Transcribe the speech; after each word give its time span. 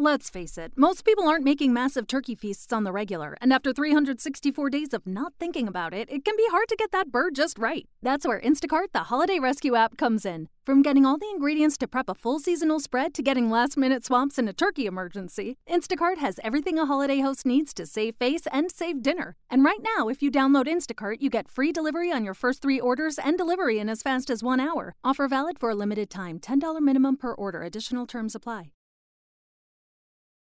Let's 0.00 0.30
face 0.30 0.56
it, 0.56 0.74
most 0.76 1.04
people 1.04 1.26
aren't 1.26 1.42
making 1.42 1.72
massive 1.72 2.06
turkey 2.06 2.36
feasts 2.36 2.72
on 2.72 2.84
the 2.84 2.92
regular, 2.92 3.36
and 3.40 3.52
after 3.52 3.72
364 3.72 4.70
days 4.70 4.94
of 4.94 5.08
not 5.08 5.32
thinking 5.40 5.66
about 5.66 5.92
it, 5.92 6.08
it 6.08 6.24
can 6.24 6.36
be 6.36 6.46
hard 6.52 6.68
to 6.68 6.76
get 6.76 6.92
that 6.92 7.10
bird 7.10 7.34
just 7.34 7.58
right. 7.58 7.84
That's 8.00 8.24
where 8.24 8.40
Instacart, 8.40 8.92
the 8.92 9.10
holiday 9.10 9.40
rescue 9.40 9.74
app, 9.74 9.96
comes 9.96 10.24
in. 10.24 10.50
From 10.64 10.82
getting 10.82 11.04
all 11.04 11.18
the 11.18 11.28
ingredients 11.28 11.76
to 11.78 11.88
prep 11.88 12.08
a 12.08 12.14
full 12.14 12.38
seasonal 12.38 12.78
spread 12.78 13.12
to 13.14 13.24
getting 13.24 13.50
last 13.50 13.76
minute 13.76 14.04
swaps 14.04 14.38
in 14.38 14.46
a 14.46 14.52
turkey 14.52 14.86
emergency, 14.86 15.56
Instacart 15.68 16.18
has 16.18 16.38
everything 16.44 16.78
a 16.78 16.86
holiday 16.86 17.18
host 17.18 17.44
needs 17.44 17.74
to 17.74 17.84
save 17.84 18.14
face 18.14 18.46
and 18.52 18.70
save 18.70 19.02
dinner. 19.02 19.34
And 19.50 19.64
right 19.64 19.80
now, 19.96 20.06
if 20.06 20.22
you 20.22 20.30
download 20.30 20.68
Instacart, 20.68 21.16
you 21.18 21.28
get 21.28 21.48
free 21.48 21.72
delivery 21.72 22.12
on 22.12 22.24
your 22.24 22.34
first 22.34 22.62
three 22.62 22.78
orders 22.78 23.18
and 23.18 23.36
delivery 23.36 23.80
in 23.80 23.88
as 23.88 24.02
fast 24.02 24.30
as 24.30 24.44
one 24.44 24.60
hour. 24.60 24.94
Offer 25.02 25.26
valid 25.26 25.58
for 25.58 25.70
a 25.70 25.74
limited 25.74 26.08
time 26.08 26.38
$10 26.38 26.80
minimum 26.80 27.16
per 27.16 27.32
order, 27.32 27.64
additional 27.64 28.06
terms 28.06 28.36
apply. 28.36 28.70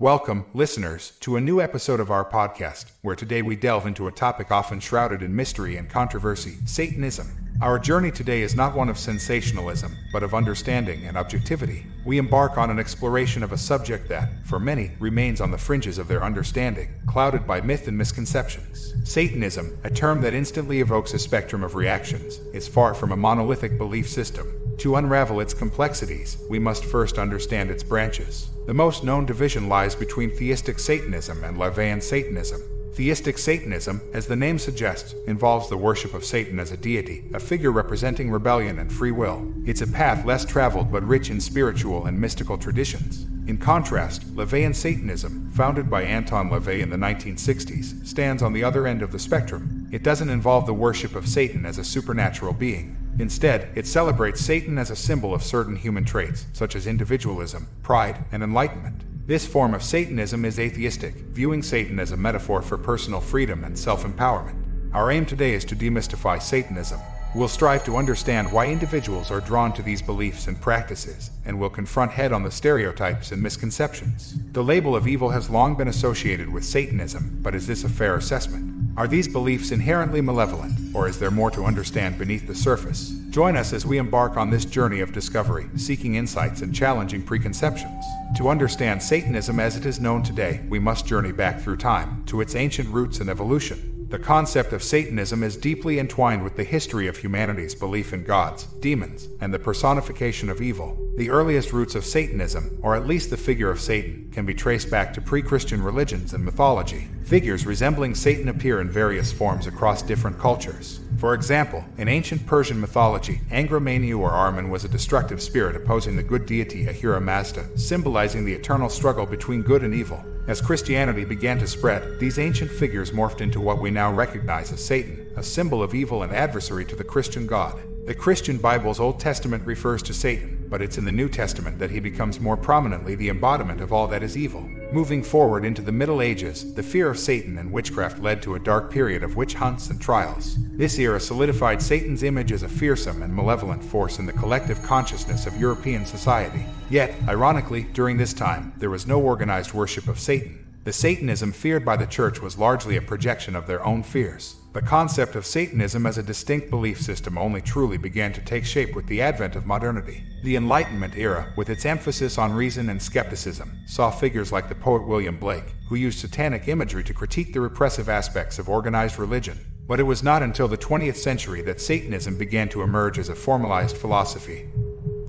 Welcome, 0.00 0.46
listeners, 0.54 1.12
to 1.20 1.36
a 1.36 1.40
new 1.40 1.60
episode 1.60 2.00
of 2.00 2.10
our 2.10 2.28
podcast, 2.28 2.86
where 3.02 3.14
today 3.14 3.42
we 3.42 3.54
delve 3.54 3.86
into 3.86 4.08
a 4.08 4.12
topic 4.12 4.50
often 4.50 4.80
shrouded 4.80 5.22
in 5.22 5.36
mystery 5.36 5.76
and 5.76 5.88
controversy 5.88 6.56
Satanism. 6.64 7.28
Our 7.62 7.78
journey 7.78 8.10
today 8.10 8.42
is 8.42 8.56
not 8.56 8.74
one 8.74 8.88
of 8.88 8.98
sensationalism, 8.98 9.96
but 10.12 10.24
of 10.24 10.34
understanding 10.34 11.04
and 11.04 11.16
objectivity. 11.16 11.86
We 12.04 12.18
embark 12.18 12.58
on 12.58 12.70
an 12.70 12.80
exploration 12.80 13.44
of 13.44 13.52
a 13.52 13.56
subject 13.56 14.08
that, 14.08 14.30
for 14.44 14.58
many, 14.58 14.90
remains 14.98 15.40
on 15.40 15.52
the 15.52 15.58
fringes 15.58 15.98
of 15.98 16.08
their 16.08 16.24
understanding, 16.24 16.88
clouded 17.06 17.46
by 17.46 17.60
myth 17.60 17.86
and 17.86 17.96
misconceptions. 17.96 18.94
Satanism, 19.04 19.78
a 19.84 19.90
term 19.90 20.20
that 20.22 20.34
instantly 20.34 20.80
evokes 20.80 21.14
a 21.14 21.20
spectrum 21.20 21.62
of 21.62 21.76
reactions, 21.76 22.38
is 22.52 22.66
far 22.66 22.94
from 22.94 23.12
a 23.12 23.16
monolithic 23.16 23.78
belief 23.78 24.08
system. 24.08 24.63
To 24.78 24.96
unravel 24.96 25.40
its 25.40 25.54
complexities, 25.54 26.36
we 26.48 26.58
must 26.58 26.84
first 26.84 27.18
understand 27.18 27.70
its 27.70 27.82
branches. 27.82 28.50
The 28.66 28.74
most 28.74 29.04
known 29.04 29.24
division 29.24 29.68
lies 29.68 29.94
between 29.94 30.30
theistic 30.30 30.78
Satanism 30.78 31.42
and 31.44 31.56
LaVeyan 31.56 32.02
Satanism. 32.02 32.60
Theistic 32.92 33.38
Satanism, 33.38 34.00
as 34.12 34.26
the 34.26 34.36
name 34.36 34.58
suggests, 34.58 35.14
involves 35.26 35.68
the 35.68 35.76
worship 35.76 36.14
of 36.14 36.24
Satan 36.24 36.60
as 36.60 36.70
a 36.70 36.76
deity, 36.76 37.24
a 37.34 37.40
figure 37.40 37.72
representing 37.72 38.30
rebellion 38.30 38.78
and 38.78 38.92
free 38.92 39.10
will. 39.10 39.52
It's 39.64 39.80
a 39.80 39.86
path 39.86 40.24
less 40.24 40.44
traveled 40.44 40.92
but 40.92 41.02
rich 41.02 41.28
in 41.30 41.40
spiritual 41.40 42.06
and 42.06 42.20
mystical 42.20 42.56
traditions. 42.56 43.26
In 43.48 43.58
contrast, 43.58 44.34
LaVeyan 44.36 44.74
Satanism, 44.74 45.50
founded 45.50 45.90
by 45.90 46.02
Anton 46.02 46.50
LaVey 46.50 46.80
in 46.80 46.90
the 46.90 46.96
1960s, 46.96 48.06
stands 48.06 48.42
on 48.42 48.52
the 48.52 48.64
other 48.64 48.86
end 48.86 49.02
of 49.02 49.12
the 49.12 49.18
spectrum. 49.18 49.88
It 49.90 50.02
doesn't 50.02 50.30
involve 50.30 50.66
the 50.66 50.74
worship 50.74 51.14
of 51.14 51.28
Satan 51.28 51.66
as 51.66 51.78
a 51.78 51.84
supernatural 51.84 52.52
being. 52.52 52.96
Instead, 53.18 53.70
it 53.76 53.86
celebrates 53.86 54.40
Satan 54.40 54.76
as 54.76 54.90
a 54.90 54.96
symbol 54.96 55.32
of 55.32 55.42
certain 55.42 55.76
human 55.76 56.04
traits, 56.04 56.46
such 56.52 56.74
as 56.74 56.86
individualism, 56.86 57.68
pride, 57.82 58.24
and 58.32 58.42
enlightenment. 58.42 59.04
This 59.26 59.46
form 59.46 59.72
of 59.72 59.82
Satanism 59.82 60.44
is 60.44 60.58
atheistic, 60.58 61.14
viewing 61.14 61.62
Satan 61.62 61.98
as 61.98 62.12
a 62.12 62.16
metaphor 62.16 62.60
for 62.60 62.76
personal 62.76 63.20
freedom 63.20 63.64
and 63.64 63.78
self 63.78 64.04
empowerment. 64.04 64.60
Our 64.92 65.10
aim 65.10 65.26
today 65.26 65.54
is 65.54 65.64
to 65.66 65.76
demystify 65.76 66.42
Satanism. 66.42 67.00
We'll 67.34 67.48
strive 67.48 67.84
to 67.84 67.96
understand 67.96 68.52
why 68.52 68.66
individuals 68.66 69.30
are 69.30 69.40
drawn 69.40 69.72
to 69.72 69.82
these 69.82 70.02
beliefs 70.02 70.46
and 70.46 70.60
practices, 70.60 71.30
and 71.44 71.58
will 71.58 71.70
confront 71.70 72.12
head 72.12 72.32
on 72.32 72.42
the 72.42 72.50
stereotypes 72.50 73.32
and 73.32 73.42
misconceptions. 73.42 74.36
The 74.52 74.62
label 74.62 74.94
of 74.94 75.08
evil 75.08 75.30
has 75.30 75.50
long 75.50 75.74
been 75.74 75.88
associated 75.88 76.48
with 76.48 76.64
Satanism, 76.64 77.38
but 77.42 77.54
is 77.54 77.66
this 77.66 77.82
a 77.82 77.88
fair 77.88 78.16
assessment? 78.16 78.73
Are 78.96 79.08
these 79.08 79.26
beliefs 79.26 79.72
inherently 79.72 80.20
malevolent, 80.20 80.78
or 80.94 81.08
is 81.08 81.18
there 81.18 81.32
more 81.32 81.50
to 81.50 81.64
understand 81.64 82.16
beneath 82.16 82.46
the 82.46 82.54
surface? 82.54 83.10
Join 83.30 83.56
us 83.56 83.72
as 83.72 83.84
we 83.84 83.98
embark 83.98 84.36
on 84.36 84.50
this 84.50 84.64
journey 84.64 85.00
of 85.00 85.12
discovery, 85.12 85.68
seeking 85.74 86.14
insights 86.14 86.62
and 86.62 86.72
challenging 86.72 87.20
preconceptions. 87.20 88.04
To 88.36 88.48
understand 88.48 89.02
Satanism 89.02 89.58
as 89.58 89.76
it 89.76 89.84
is 89.84 89.98
known 89.98 90.22
today, 90.22 90.60
we 90.68 90.78
must 90.78 91.06
journey 91.06 91.32
back 91.32 91.60
through 91.60 91.78
time, 91.78 92.22
to 92.26 92.40
its 92.40 92.54
ancient 92.54 92.88
roots 92.90 93.18
and 93.18 93.28
evolution. 93.28 93.93
The 94.08 94.18
concept 94.18 94.72
of 94.72 94.82
Satanism 94.82 95.42
is 95.42 95.56
deeply 95.56 95.98
entwined 95.98 96.44
with 96.44 96.56
the 96.56 96.64
history 96.64 97.06
of 97.06 97.16
humanity's 97.16 97.74
belief 97.74 98.12
in 98.12 98.22
gods, 98.22 98.64
demons, 98.80 99.28
and 99.40 99.52
the 99.52 99.58
personification 99.58 100.50
of 100.50 100.60
evil. 100.60 100.96
The 101.16 101.30
earliest 101.30 101.72
roots 101.72 101.94
of 101.94 102.04
Satanism, 102.04 102.78
or 102.82 102.94
at 102.94 103.06
least 103.06 103.30
the 103.30 103.36
figure 103.36 103.70
of 103.70 103.80
Satan, 103.80 104.30
can 104.32 104.44
be 104.44 104.54
traced 104.54 104.90
back 104.90 105.14
to 105.14 105.20
pre 105.20 105.42
Christian 105.42 105.82
religions 105.82 106.34
and 106.34 106.44
mythology. 106.44 107.08
Figures 107.24 107.66
resembling 107.66 108.14
Satan 108.14 108.48
appear 108.48 108.80
in 108.80 108.90
various 108.90 109.32
forms 109.32 109.66
across 109.66 110.02
different 110.02 110.38
cultures. 110.38 111.00
For 111.24 111.32
example, 111.32 111.82
in 111.96 112.06
ancient 112.06 112.46
Persian 112.46 112.78
mythology, 112.78 113.40
Angra 113.50 113.80
Mainyu 113.80 114.18
or 114.18 114.32
Ahriman 114.32 114.68
was 114.68 114.84
a 114.84 114.90
destructive 114.90 115.40
spirit 115.40 115.74
opposing 115.74 116.16
the 116.16 116.22
good 116.22 116.44
deity 116.44 116.86
Ahura 116.86 117.18
Mazda, 117.18 117.78
symbolizing 117.78 118.44
the 118.44 118.52
eternal 118.52 118.90
struggle 118.90 119.24
between 119.24 119.62
good 119.62 119.82
and 119.82 119.94
evil. 119.94 120.22
As 120.48 120.60
Christianity 120.60 121.24
began 121.24 121.58
to 121.60 121.66
spread, 121.66 122.20
these 122.20 122.38
ancient 122.38 122.70
figures 122.70 123.12
morphed 123.12 123.40
into 123.40 123.58
what 123.58 123.80
we 123.80 123.90
now 123.90 124.12
recognize 124.12 124.70
as 124.70 124.84
Satan, 124.84 125.26
a 125.34 125.42
symbol 125.42 125.82
of 125.82 125.94
evil 125.94 126.24
and 126.24 126.32
adversary 126.34 126.84
to 126.84 126.94
the 126.94 127.02
Christian 127.02 127.46
God. 127.46 127.80
The 128.04 128.14
Christian 128.14 128.58
Bible's 128.58 129.00
Old 129.00 129.18
Testament 129.18 129.64
refers 129.64 130.02
to 130.02 130.12
Satan, 130.12 130.63
but 130.68 130.82
it's 130.82 130.98
in 130.98 131.04
the 131.04 131.12
New 131.12 131.28
Testament 131.28 131.78
that 131.78 131.90
he 131.90 132.00
becomes 132.00 132.40
more 132.40 132.56
prominently 132.56 133.14
the 133.14 133.28
embodiment 133.28 133.80
of 133.80 133.92
all 133.92 134.06
that 134.08 134.22
is 134.22 134.36
evil. 134.36 134.62
Moving 134.92 135.22
forward 135.22 135.64
into 135.64 135.82
the 135.82 135.92
Middle 135.92 136.22
Ages, 136.22 136.74
the 136.74 136.82
fear 136.82 137.10
of 137.10 137.18
Satan 137.18 137.58
and 137.58 137.72
witchcraft 137.72 138.20
led 138.20 138.42
to 138.42 138.54
a 138.54 138.60
dark 138.60 138.90
period 138.90 139.22
of 139.22 139.36
witch 139.36 139.54
hunts 139.54 139.90
and 139.90 140.00
trials. 140.00 140.56
This 140.76 140.98
era 140.98 141.20
solidified 141.20 141.82
Satan's 141.82 142.22
image 142.22 142.52
as 142.52 142.62
a 142.62 142.68
fearsome 142.68 143.22
and 143.22 143.34
malevolent 143.34 143.84
force 143.84 144.18
in 144.18 144.26
the 144.26 144.32
collective 144.32 144.82
consciousness 144.82 145.46
of 145.46 145.58
European 145.60 146.06
society. 146.06 146.64
Yet, 146.90 147.14
ironically, 147.28 147.84
during 147.92 148.16
this 148.16 148.32
time, 148.32 148.72
there 148.78 148.90
was 148.90 149.06
no 149.06 149.20
organized 149.20 149.72
worship 149.72 150.08
of 150.08 150.18
Satan. 150.18 150.64
The 150.84 150.92
Satanism 150.92 151.52
feared 151.52 151.84
by 151.84 151.96
the 151.96 152.06
church 152.06 152.42
was 152.42 152.58
largely 152.58 152.96
a 152.96 153.02
projection 153.02 153.56
of 153.56 153.66
their 153.66 153.84
own 153.84 154.02
fears. 154.02 154.56
The 154.74 154.82
concept 154.82 155.36
of 155.36 155.46
Satanism 155.46 156.04
as 156.04 156.18
a 156.18 156.22
distinct 156.24 156.68
belief 156.68 157.00
system 157.00 157.38
only 157.38 157.60
truly 157.60 157.96
began 157.96 158.32
to 158.32 158.40
take 158.40 158.64
shape 158.64 158.96
with 158.96 159.06
the 159.06 159.22
advent 159.22 159.54
of 159.54 159.66
modernity. 159.66 160.24
The 160.42 160.56
Enlightenment 160.56 161.16
era, 161.16 161.52
with 161.54 161.70
its 161.70 161.86
emphasis 161.86 162.38
on 162.38 162.52
reason 162.52 162.88
and 162.88 163.00
skepticism, 163.00 163.70
saw 163.86 164.10
figures 164.10 164.50
like 164.50 164.68
the 164.68 164.74
poet 164.74 165.06
William 165.06 165.38
Blake, 165.38 165.76
who 165.88 165.94
used 165.94 166.18
satanic 166.18 166.66
imagery 166.66 167.04
to 167.04 167.14
critique 167.14 167.52
the 167.52 167.60
repressive 167.60 168.08
aspects 168.08 168.58
of 168.58 168.68
organized 168.68 169.16
religion. 169.16 169.60
But 169.86 170.00
it 170.00 170.04
was 170.04 170.24
not 170.24 170.42
until 170.42 170.66
the 170.66 170.76
20th 170.76 171.18
century 171.18 171.62
that 171.62 171.80
Satanism 171.80 172.36
began 172.36 172.68
to 172.70 172.82
emerge 172.82 173.20
as 173.20 173.28
a 173.28 173.36
formalized 173.36 173.96
philosophy 173.96 174.68